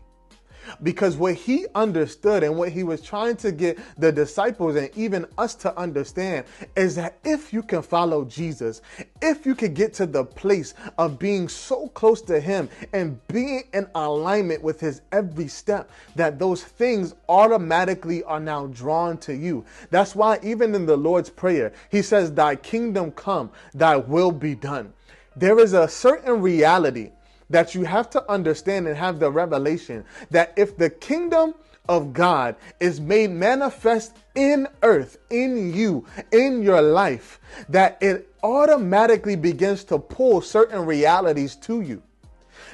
Because 0.83 1.16
what 1.16 1.35
he 1.35 1.66
understood 1.74 2.42
and 2.42 2.57
what 2.57 2.70
he 2.70 2.83
was 2.83 3.00
trying 3.00 3.37
to 3.37 3.53
get 3.53 3.79
the 3.98 4.12
disciples 4.12 4.77
and 4.77 4.90
even 4.96 5.27
us 5.38 5.55
to 5.57 5.77
understand 5.79 6.46
is 6.77 6.94
that 6.96 7.18
if 7.24 7.53
you 7.53 7.62
can 7.62 7.83
follow 7.83 8.24
Jesus, 8.24 8.83
if 9.22 9.46
you 9.46 9.55
can 9.55 9.74
get 9.74 9.94
to 9.94 10.07
the 10.07 10.24
place 10.24 10.74
of 10.98 11.18
being 11.18 11.48
so 11.48 11.88
close 11.88 12.20
to 12.22 12.40
him 12.40 12.68
and 12.92 13.27
being 13.29 13.64
in 13.72 13.87
alignment 13.94 14.62
with 14.62 14.81
his 14.81 15.03
every 15.12 15.48
step, 15.48 15.90
that 16.16 16.38
those 16.38 16.62
things 16.62 17.14
automatically 17.29 18.22
are 18.24 18.40
now 18.40 18.66
drawn 18.68 19.18
to 19.18 19.35
you. 19.35 19.64
That's 19.90 20.14
why 20.14 20.38
even 20.42 20.74
in 20.74 20.87
the 20.87 20.96
Lord's 20.96 21.31
Prayer, 21.31 21.72
he 21.90 22.03
says, 22.03 22.33
Thy 22.33 22.57
kingdom 22.57 23.11
come, 23.12 23.50
thy 23.74 23.96
will 23.96 24.33
be 24.33 24.55
done. 24.55 24.92
There 25.37 25.59
is 25.59 25.72
a 25.72 25.88
certain 25.88 26.40
reality 26.40 27.11
that 27.50 27.74
you 27.74 27.85
have 27.85 28.11
to 28.11 28.30
understand 28.30 28.87
and 28.87 28.96
have 28.96 29.18
the 29.18 29.30
revelation 29.30 30.04
that 30.30 30.52
if 30.57 30.76
the 30.76 30.90
kingdom 30.90 31.54
of 31.88 32.12
God 32.12 32.57
is 32.80 33.00
made 33.00 33.30
manifest 33.30 34.16
in 34.35 34.66
earth, 34.83 35.18
in 35.30 35.74
you, 35.74 36.07
in 36.33 36.62
your 36.62 36.80
life, 36.80 37.40
that 37.68 37.98
it 38.00 38.33
automatically 38.42 39.37
begins 39.37 39.85
to 39.85 39.98
pull 39.98 40.40
certain 40.40 40.87
realities 40.87 41.57
to 41.57 41.83
you. 41.83 42.02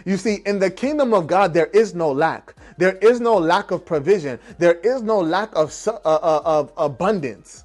You 0.04 0.16
see, 0.16 0.42
in 0.46 0.58
the 0.58 0.70
kingdom 0.70 1.12
of 1.12 1.26
God, 1.26 1.52
there 1.52 1.66
is 1.66 1.94
no 1.94 2.10
lack. 2.10 2.54
There 2.78 2.96
is 2.96 3.20
no 3.20 3.36
lack 3.36 3.70
of 3.70 3.84
provision. 3.84 4.38
There 4.58 4.74
is 4.74 5.02
no 5.02 5.18
lack 5.18 5.54
of, 5.54 5.76
uh, 5.86 5.98
uh, 6.04 6.42
of 6.44 6.72
abundance. 6.76 7.64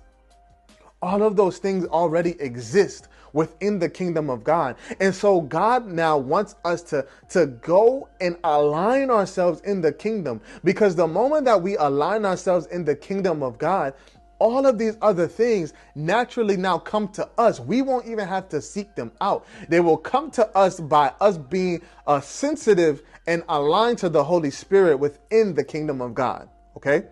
All 1.01 1.23
of 1.23 1.35
those 1.35 1.59
things 1.59 1.85
already 1.85 2.39
exist 2.41 3.07
within 3.35 3.77
the 3.77 3.89
kingdom 3.89 4.29
of 4.29 4.43
God. 4.43 4.77
And 4.99 5.13
so 5.13 5.41
God 5.41 5.85
now 5.85 6.17
wants 6.17 6.55
us 6.63 6.81
to, 6.83 7.05
to 7.29 7.47
go 7.47 8.07
and 8.21 8.37
align 8.43 9.11
ourselves 9.11 9.61
in 9.61 9.81
the 9.81 9.91
kingdom 9.91 10.41
because 10.63 10.95
the 10.95 11.05
moment 11.05 11.45
that 11.45 11.61
we 11.61 11.75
align 11.75 12.25
ourselves 12.25 12.65
in 12.67 12.85
the 12.85 12.95
kingdom 12.95 13.43
of 13.43 13.57
God, 13.57 13.93
all 14.39 14.65
of 14.65 14.77
these 14.77 14.97
other 15.01 15.27
things 15.27 15.73
naturally 15.95 16.57
now 16.57 16.77
come 16.77 17.09
to 17.09 17.29
us. 17.37 17.59
We 17.59 17.81
won't 17.81 18.07
even 18.07 18.27
have 18.27 18.49
to 18.49 18.61
seek 18.61 18.95
them 18.95 19.11
out. 19.19 19.45
They 19.67 19.81
will 19.81 19.97
come 19.97 20.31
to 20.31 20.47
us 20.57 20.79
by 20.79 21.13
us 21.19 21.37
being 21.37 21.81
uh, 22.07 22.21
sensitive 22.21 23.03
and 23.27 23.43
aligned 23.49 23.97
to 23.99 24.09
the 24.09 24.23
Holy 24.23 24.51
Spirit 24.51 24.97
within 24.97 25.53
the 25.53 25.63
kingdom 25.63 26.01
of 26.01 26.13
God. 26.13 26.47
Okay? 26.77 27.03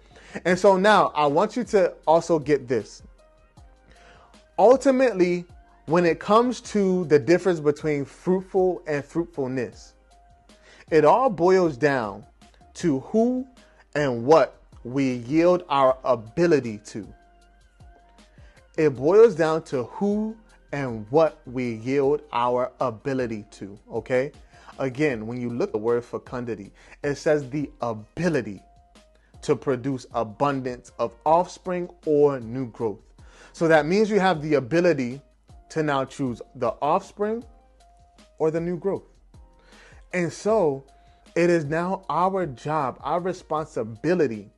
And 0.46 0.58
so 0.58 0.78
now 0.78 1.12
I 1.16 1.26
want 1.26 1.56
you 1.58 1.64
to 1.66 1.94
also 2.08 2.40
get 2.40 2.68
this. 2.68 3.04
Ultimately, 4.58 5.46
when 5.86 6.06
it 6.06 6.20
comes 6.20 6.62
to 6.62 7.06
the 7.06 7.20
difference 7.20 7.60
between 7.60 8.06
fruitful 8.06 8.82
and 8.88 9.04
fruitfulness, 9.04 9.94
it 10.90 11.04
all 11.04 11.30
boils 11.30 11.76
down 11.76 12.26
to 12.76 13.00
who 13.02 13.46
and 13.96 14.26
what 14.26 14.62
we 14.84 15.16
yield 15.16 15.64
our 15.70 15.98
ability 16.04 16.80
to. 16.86 17.08
It 18.78 18.90
boils 18.92 19.36
down 19.36 19.64
to 19.66 19.84
who 19.84 20.36
and 20.72 21.06
what 21.10 21.42
we 21.46 21.74
yield 21.76 22.22
our 22.32 22.72
ability 22.80 23.46
to, 23.52 23.78
okay? 23.92 24.32
Again, 24.80 25.28
when 25.28 25.40
you 25.40 25.50
look 25.50 25.70
at 25.70 25.74
the 25.74 25.80
word 25.80 26.04
fecundity, 26.04 26.72
it 27.04 27.16
says 27.16 27.48
the 27.50 27.70
ability 27.82 28.62
to 29.44 29.56
produce 29.56 30.08
abundance 30.14 30.92
of 30.98 31.14
offspring 31.26 31.90
or 32.06 32.40
new 32.40 32.68
growth. 32.68 33.02
So 33.52 33.68
that 33.68 33.86
means 33.86 34.10
you 34.10 34.20
have 34.20 34.42
the 34.42 34.56
ability 34.56 35.22
to 35.74 35.82
now 35.82 36.06
choose 36.06 36.40
the 36.54 36.70
offspring 36.84 37.44
or 38.38 38.52
the 38.52 38.62
new 38.62 38.78
growth. 38.78 39.10
And 40.14 40.32
so 40.32 40.86
it 41.36 41.50
is 41.50 41.66
now 41.66 42.06
our 42.10 42.46
job, 42.46 43.00
our 43.02 43.20
responsibility 43.20 44.52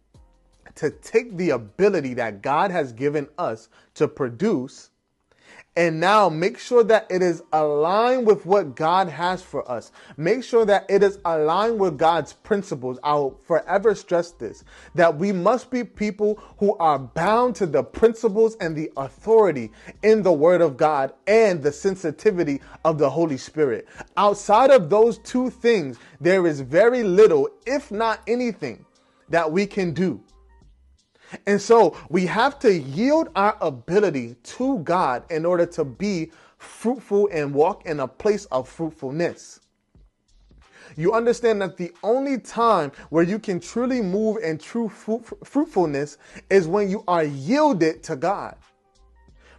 to 0.76 0.90
take 0.90 1.38
the 1.38 1.52
ability 1.52 2.16
that 2.16 2.42
God 2.42 2.70
has 2.70 2.92
given 2.92 3.30
us 3.38 3.70
to 3.94 4.10
produce 4.10 4.90
and 5.76 6.00
now 6.00 6.30
make 6.30 6.58
sure 6.58 6.84
that 6.86 7.06
it 7.10 7.22
is 7.22 7.44
aligned 7.52 8.26
with 8.26 8.46
what 8.46 8.76
God 8.76 9.10
has 9.10 9.42
for 9.42 9.70
us. 9.70 9.92
Make 10.16 10.44
sure 10.44 10.66
that 10.66 10.86
it 10.90 11.04
is 11.04 11.20
aligned 11.26 11.80
with 11.80 11.98
God's 11.98 12.32
principles. 12.32 12.98
I'll 13.04 13.38
forever 13.46 13.94
stress 13.94 14.32
this 14.32 14.64
that 14.96 15.18
we 15.18 15.32
must 15.32 15.70
be 15.70 15.84
people 15.84 16.42
who 16.60 16.78
are 16.78 16.98
bound 16.98 17.56
to 17.56 17.66
the 17.66 17.84
principles 17.84 18.56
and 18.62 18.76
the 18.76 18.92
authority 18.96 19.72
in 20.04 20.24
the 20.24 20.32
Word 20.32 20.62
of 20.62 20.78
God 20.78 21.14
and 21.28 21.62
the 21.62 21.72
sensitivity 21.72 22.62
of 22.86 22.98
the 22.98 23.10
Holy 23.10 23.38
Spirit. 23.38 23.88
Outside 24.16 24.72
of 24.72 24.90
those 24.90 25.18
two 25.20 25.50
things, 25.50 25.98
there 26.22 26.48
is 26.48 26.62
very 26.62 27.04
little, 27.04 27.50
if 27.66 27.92
not 27.92 28.22
anything, 28.28 28.86
that 29.30 29.52
we 29.52 29.66
can 29.66 29.94
do. 29.94 30.22
And 31.46 31.62
so 31.62 31.98
we 32.10 32.26
have 32.26 32.60
to 32.60 32.74
yield 32.74 33.30
our 33.36 33.58
ability 33.62 34.36
to 34.44 34.80
God 34.80 35.24
in 35.32 35.46
order 35.46 35.66
to 35.68 35.84
be 35.84 36.32
fruitful 36.58 37.30
and 37.32 37.54
walk 37.54 37.86
in 37.86 38.00
a 38.00 38.08
place 38.08 38.46
of 38.46 38.68
fruitfulness. 38.68 39.60
You 40.98 41.14
understand 41.14 41.62
that 41.62 41.78
the 41.78 41.92
only 42.04 42.40
time 42.40 42.92
where 43.10 43.24
you 43.24 43.40
can 43.40 43.60
truly 43.60 44.02
move 44.02 44.38
in 44.42 44.58
true 44.58 44.88
fruitfulness 44.90 46.18
is 46.50 46.68
when 46.68 46.90
you 46.90 47.04
are 47.08 47.24
yielded 47.24 48.04
to 48.04 48.16
God 48.16 48.56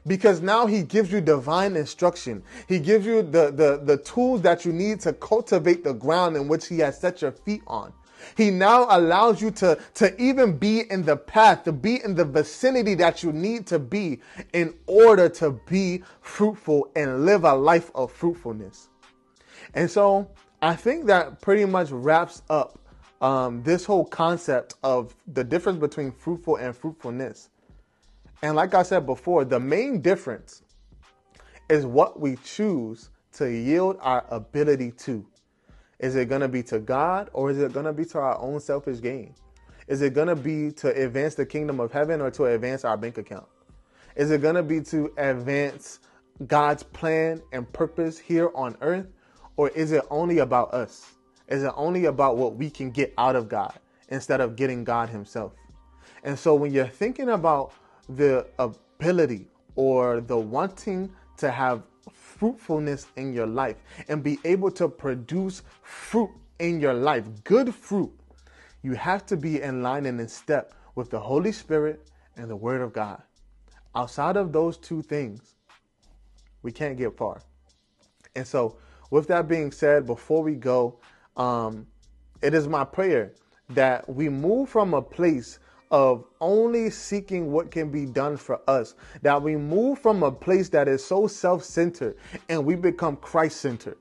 because 0.06 0.40
now 0.40 0.66
he 0.66 0.82
gives 0.82 1.10
you 1.10 1.20
divine 1.20 1.76
instruction. 1.76 2.42
He 2.68 2.78
gives 2.78 3.04
you 3.04 3.22
the, 3.22 3.50
the, 3.50 3.80
the 3.82 3.96
tools 3.98 4.42
that 4.42 4.64
you 4.64 4.72
need 4.72 5.00
to 5.00 5.12
cultivate 5.12 5.84
the 5.84 5.92
ground 5.92 6.36
in 6.36 6.48
which 6.48 6.68
he 6.68 6.78
has 6.78 6.98
set 7.00 7.22
your 7.22 7.32
feet 7.32 7.62
on. 7.66 7.92
He 8.36 8.50
now 8.50 8.86
allows 8.90 9.40
you 9.40 9.50
to, 9.52 9.78
to 9.94 10.20
even 10.20 10.56
be 10.56 10.90
in 10.90 11.02
the 11.02 11.16
path, 11.16 11.64
to 11.64 11.72
be 11.72 12.02
in 12.02 12.14
the 12.14 12.24
vicinity 12.24 12.94
that 12.96 13.22
you 13.22 13.32
need 13.32 13.66
to 13.68 13.78
be 13.78 14.20
in 14.52 14.74
order 14.86 15.28
to 15.30 15.52
be 15.66 16.02
fruitful 16.20 16.90
and 16.96 17.24
live 17.24 17.44
a 17.44 17.54
life 17.54 17.90
of 17.94 18.12
fruitfulness. 18.12 18.88
And 19.74 19.90
so 19.90 20.30
I 20.62 20.74
think 20.74 21.06
that 21.06 21.40
pretty 21.40 21.64
much 21.64 21.90
wraps 21.90 22.42
up 22.48 22.78
um, 23.20 23.62
this 23.62 23.84
whole 23.84 24.04
concept 24.04 24.74
of 24.82 25.14
the 25.26 25.44
difference 25.44 25.78
between 25.78 26.12
fruitful 26.12 26.56
and 26.56 26.76
fruitfulness. 26.76 27.50
And 28.42 28.54
like 28.54 28.74
I 28.74 28.82
said 28.82 29.06
before, 29.06 29.44
the 29.44 29.58
main 29.58 30.00
difference 30.00 30.62
is 31.68 31.86
what 31.86 32.20
we 32.20 32.36
choose 32.44 33.10
to 33.32 33.50
yield 33.50 33.98
our 34.00 34.24
ability 34.30 34.92
to. 34.92 35.26
Is 35.98 36.16
it 36.16 36.28
going 36.28 36.42
to 36.42 36.48
be 36.48 36.62
to 36.64 36.78
God 36.78 37.30
or 37.32 37.50
is 37.50 37.58
it 37.58 37.72
going 37.72 37.86
to 37.86 37.92
be 37.92 38.04
to 38.06 38.18
our 38.18 38.38
own 38.38 38.60
selfish 38.60 39.00
gain? 39.00 39.34
Is 39.88 40.02
it 40.02 40.14
going 40.14 40.28
to 40.28 40.36
be 40.36 40.72
to 40.72 40.88
advance 40.88 41.34
the 41.34 41.46
kingdom 41.46 41.80
of 41.80 41.92
heaven 41.92 42.20
or 42.20 42.30
to 42.32 42.44
advance 42.46 42.84
our 42.84 42.96
bank 42.96 43.18
account? 43.18 43.46
Is 44.16 44.30
it 44.30 44.42
going 44.42 44.56
to 44.56 44.62
be 44.62 44.80
to 44.82 45.12
advance 45.16 46.00
God's 46.46 46.82
plan 46.82 47.40
and 47.52 47.70
purpose 47.72 48.18
here 48.18 48.50
on 48.54 48.76
earth 48.80 49.06
or 49.56 49.70
is 49.70 49.92
it 49.92 50.04
only 50.10 50.38
about 50.38 50.74
us? 50.74 51.14
Is 51.48 51.62
it 51.62 51.72
only 51.76 52.06
about 52.06 52.36
what 52.36 52.56
we 52.56 52.68
can 52.68 52.90
get 52.90 53.14
out 53.16 53.36
of 53.36 53.48
God 53.48 53.78
instead 54.08 54.40
of 54.40 54.56
getting 54.56 54.84
God 54.84 55.08
Himself? 55.08 55.52
And 56.24 56.38
so 56.38 56.54
when 56.54 56.72
you're 56.72 56.86
thinking 56.86 57.30
about 57.30 57.72
the 58.08 58.46
ability 58.58 59.46
or 59.76 60.20
the 60.20 60.36
wanting 60.36 61.10
to 61.38 61.50
have 61.50 61.82
fruitfulness 62.12 63.06
in 63.16 63.32
your 63.32 63.46
life 63.46 63.76
and 64.08 64.22
be 64.22 64.38
able 64.44 64.70
to 64.72 64.88
produce 64.88 65.62
fruit 65.82 66.30
in 66.58 66.80
your 66.80 66.94
life, 66.94 67.24
good 67.44 67.74
fruit, 67.74 68.12
you 68.82 68.94
have 68.94 69.26
to 69.26 69.36
be 69.36 69.60
in 69.62 69.82
line 69.82 70.06
and 70.06 70.20
in 70.20 70.28
step 70.28 70.72
with 70.94 71.10
the 71.10 71.18
Holy 71.18 71.52
Spirit 71.52 72.08
and 72.36 72.48
the 72.50 72.56
Word 72.56 72.80
of 72.80 72.92
God. 72.92 73.22
Outside 73.94 74.36
of 74.36 74.52
those 74.52 74.76
two 74.76 75.02
things, 75.02 75.54
we 76.62 76.72
can't 76.72 76.96
get 76.96 77.16
far. 77.16 77.40
And 78.34 78.46
so, 78.46 78.76
with 79.10 79.28
that 79.28 79.48
being 79.48 79.72
said, 79.72 80.06
before 80.06 80.42
we 80.42 80.54
go, 80.54 80.98
um, 81.36 81.86
it 82.42 82.54
is 82.54 82.68
my 82.68 82.84
prayer 82.84 83.32
that 83.70 84.08
we 84.08 84.28
move 84.28 84.68
from 84.68 84.94
a 84.94 85.02
place 85.02 85.58
of 85.90 86.24
only 86.40 86.90
seeking 86.90 87.52
what 87.52 87.70
can 87.70 87.90
be 87.90 88.06
done 88.06 88.36
for 88.36 88.60
us. 88.68 88.94
That 89.22 89.42
we 89.42 89.56
move 89.56 89.98
from 89.98 90.22
a 90.22 90.32
place 90.32 90.68
that 90.70 90.88
is 90.88 91.04
so 91.04 91.26
self 91.26 91.64
centered 91.64 92.16
and 92.48 92.64
we 92.64 92.74
become 92.74 93.16
Christ 93.16 93.60
centered. 93.60 93.98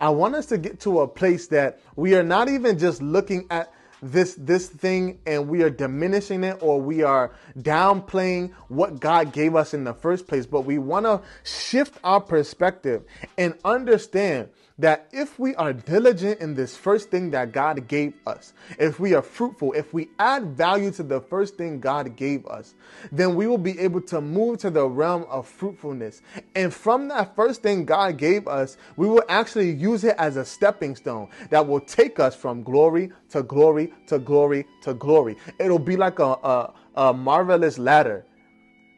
I 0.00 0.10
want 0.10 0.34
us 0.34 0.46
to 0.46 0.58
get 0.58 0.80
to 0.80 1.00
a 1.00 1.08
place 1.08 1.46
that 1.48 1.80
we 1.96 2.14
are 2.14 2.22
not 2.22 2.48
even 2.48 2.78
just 2.78 3.00
looking 3.00 3.46
at 3.50 3.72
this 4.02 4.34
this 4.34 4.68
thing 4.68 5.18
and 5.26 5.48
we 5.48 5.62
are 5.62 5.70
diminishing 5.70 6.44
it 6.44 6.58
or 6.60 6.80
we 6.80 7.02
are 7.02 7.32
downplaying 7.58 8.52
what 8.68 9.00
God 9.00 9.32
gave 9.32 9.56
us 9.56 9.72
in 9.72 9.84
the 9.84 9.94
first 9.94 10.26
place 10.26 10.44
but 10.44 10.62
we 10.62 10.76
want 10.76 11.06
to 11.06 11.22
shift 11.44 11.98
our 12.04 12.20
perspective 12.20 13.04
and 13.38 13.54
understand 13.64 14.50
that 14.78 15.08
if 15.12 15.38
we 15.38 15.54
are 15.54 15.72
diligent 15.72 16.40
in 16.40 16.54
this 16.54 16.76
first 16.76 17.10
thing 17.10 17.30
that 17.30 17.52
God 17.52 17.88
gave 17.88 18.12
us, 18.26 18.52
if 18.78 19.00
we 19.00 19.14
are 19.14 19.22
fruitful, 19.22 19.72
if 19.72 19.94
we 19.94 20.08
add 20.18 20.56
value 20.56 20.90
to 20.92 21.02
the 21.02 21.20
first 21.20 21.56
thing 21.56 21.80
God 21.80 22.14
gave 22.14 22.46
us, 22.46 22.74
then 23.10 23.34
we 23.34 23.46
will 23.46 23.58
be 23.58 23.78
able 23.78 24.02
to 24.02 24.20
move 24.20 24.58
to 24.58 24.70
the 24.70 24.86
realm 24.86 25.24
of 25.30 25.46
fruitfulness. 25.46 26.20
And 26.54 26.72
from 26.72 27.08
that 27.08 27.34
first 27.34 27.62
thing 27.62 27.86
God 27.86 28.18
gave 28.18 28.46
us, 28.46 28.76
we 28.96 29.08
will 29.08 29.24
actually 29.28 29.70
use 29.70 30.04
it 30.04 30.14
as 30.18 30.36
a 30.36 30.44
stepping 30.44 30.94
stone 30.94 31.28
that 31.50 31.66
will 31.66 31.80
take 31.80 32.20
us 32.20 32.36
from 32.36 32.62
glory 32.62 33.10
to 33.30 33.42
glory 33.42 33.92
to 34.08 34.18
glory 34.18 34.66
to 34.82 34.92
glory. 34.94 35.36
It'll 35.58 35.78
be 35.78 35.96
like 35.96 36.18
a, 36.18 36.24
a, 36.32 36.74
a 36.96 37.14
marvelous 37.14 37.78
ladder 37.78 38.26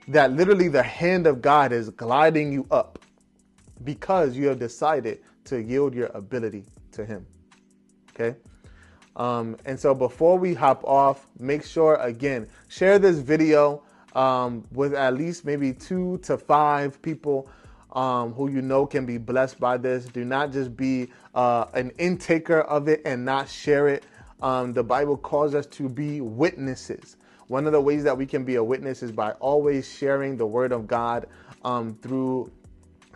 that 0.08 0.32
literally 0.32 0.68
the 0.68 0.82
hand 0.82 1.26
of 1.26 1.40
God 1.40 1.70
is 1.70 1.90
gliding 1.90 2.52
you 2.52 2.66
up 2.70 2.98
because 3.84 4.36
you 4.36 4.48
have 4.48 4.58
decided 4.58 5.20
to 5.48 5.62
yield 5.62 5.94
your 5.94 6.11
ability 6.14 6.64
to 6.92 7.04
Him. 7.04 7.26
Okay? 8.11 8.37
Um, 9.16 9.56
and 9.64 9.78
so 9.78 9.94
before 9.94 10.38
we 10.38 10.54
hop 10.54 10.84
off, 10.84 11.26
make 11.38 11.64
sure 11.64 11.96
again, 11.96 12.48
share 12.68 12.98
this 12.98 13.18
video 13.18 13.82
um, 14.14 14.64
with 14.72 14.94
at 14.94 15.14
least 15.14 15.44
maybe 15.44 15.72
two 15.72 16.18
to 16.22 16.38
five 16.38 17.00
people 17.02 17.48
um, 17.92 18.32
who 18.32 18.50
you 18.50 18.62
know 18.62 18.87
can 18.87 19.06
be 19.06 19.18
blessed 19.18 19.58
by 19.58 19.76
this. 19.76 20.04
Do 20.06 20.24
not 20.24 20.52
just 20.52 20.76
be 20.76 21.08
uh, 21.34 21.66
an 21.74 21.90
intaker 21.98 22.64
of 22.66 22.88
it 22.88 23.02
and 23.04 23.24
not 23.24 23.48
share 23.48 23.88
it. 23.88 24.04
Um, 24.40 24.72
the 24.72 24.84
Bible 24.84 25.16
calls 25.16 25.54
us 25.54 25.66
to 25.66 25.88
be 25.88 26.20
witnesses. 26.20 27.16
One 27.48 27.66
of 27.66 27.72
the 27.72 27.80
ways 27.80 28.04
that 28.04 28.16
we 28.16 28.26
can 28.26 28.44
be 28.44 28.56
a 28.56 28.62
witness 28.62 29.02
is 29.02 29.11
by 29.11 29.32
always 29.32 29.90
sharing 29.90 30.37
the 30.37 30.46
word 30.46 30.70
of 30.70 30.87
God 30.87 31.26
um, 31.64 31.98
through 32.02 32.52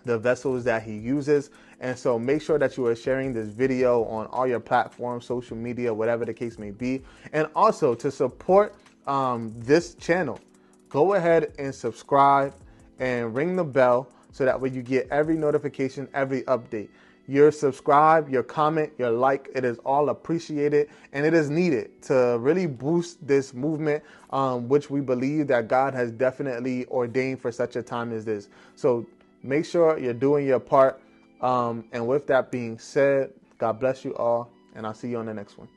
the 0.05 0.19
vessels 0.19 0.65
that 0.65 0.83
he 0.83 0.97
uses. 0.97 1.51
And 1.83 1.99
so 1.99 2.19
make 2.19 2.41
sure 2.41 2.59
that 2.59 2.77
you 2.77 2.87
are 2.87 2.97
sharing 2.97 3.33
this 3.35 3.49
video 3.49 4.05
on 4.05 4.27
all 4.27 4.47
your 4.47 4.61
platforms, 4.61 5.27
social 5.27 5.57
media, 5.57 5.93
whatever 5.93 6.25
the 6.25 6.33
case 6.33 6.59
may 6.59 6.71
be. 6.71 7.03
And 7.33 7.49
also 7.55 7.95
to 7.97 8.11
support 8.11 8.75
um, 9.07 9.53
this 9.59 9.95
channel, 9.95 10.41
go 10.89 11.15
ahead 11.15 11.53
and 11.59 11.75
subscribe 11.75 12.55
and 13.01 13.35
ring 13.35 13.57
the 13.57 13.65
bell 13.65 14.09
so 14.31 14.45
that 14.45 14.61
way 14.61 14.71
you 14.71 14.81
get 14.81 15.09
every 15.11 15.37
notification, 15.37 16.09
every 16.15 16.43
update. 16.43 16.89
Your 17.27 17.51
subscribe, 17.51 18.29
your 18.29 18.43
comment, 18.43 18.93
your 18.97 19.11
like, 19.11 19.49
it 19.55 19.65
is 19.65 19.79
all 19.79 20.09
appreciated 20.09 20.89
and 21.13 21.27
it 21.27 21.35
is 21.35 21.51
needed 21.51 22.01
to 22.03 22.39
really 22.41 22.67
boost 22.67 23.27
this 23.27 23.53
movement, 23.53 24.03
um, 24.31 24.69
which 24.69 24.89
we 24.89 25.01
believe 25.01 25.49
that 25.49 25.69
God 25.69 25.95
has 25.95 26.13
definitely 26.13 26.87
ordained 26.87 27.41
for 27.41 27.53
such 27.53 27.77
a 27.77 27.83
time 27.83 28.13
as 28.13 28.25
this. 28.25 28.49
So 28.77 29.07
Make 29.43 29.65
sure 29.65 29.99
you're 29.99 30.15
doing 30.15 30.47
your 30.47 30.61
part. 30.61 31.01
Um, 31.43 31.85
and 31.93 32.07
with 32.07 32.27
that 32.29 32.51
being 32.51 32.79
said, 32.79 33.33
God 33.59 33.81
bless 33.81 34.05
you 34.05 34.15
all, 34.17 34.51
and 34.75 34.87
I'll 34.87 34.95
see 34.95 35.09
you 35.09 35.19
on 35.19 35.27
the 35.27 35.35
next 35.35 35.59
one. 35.59 35.69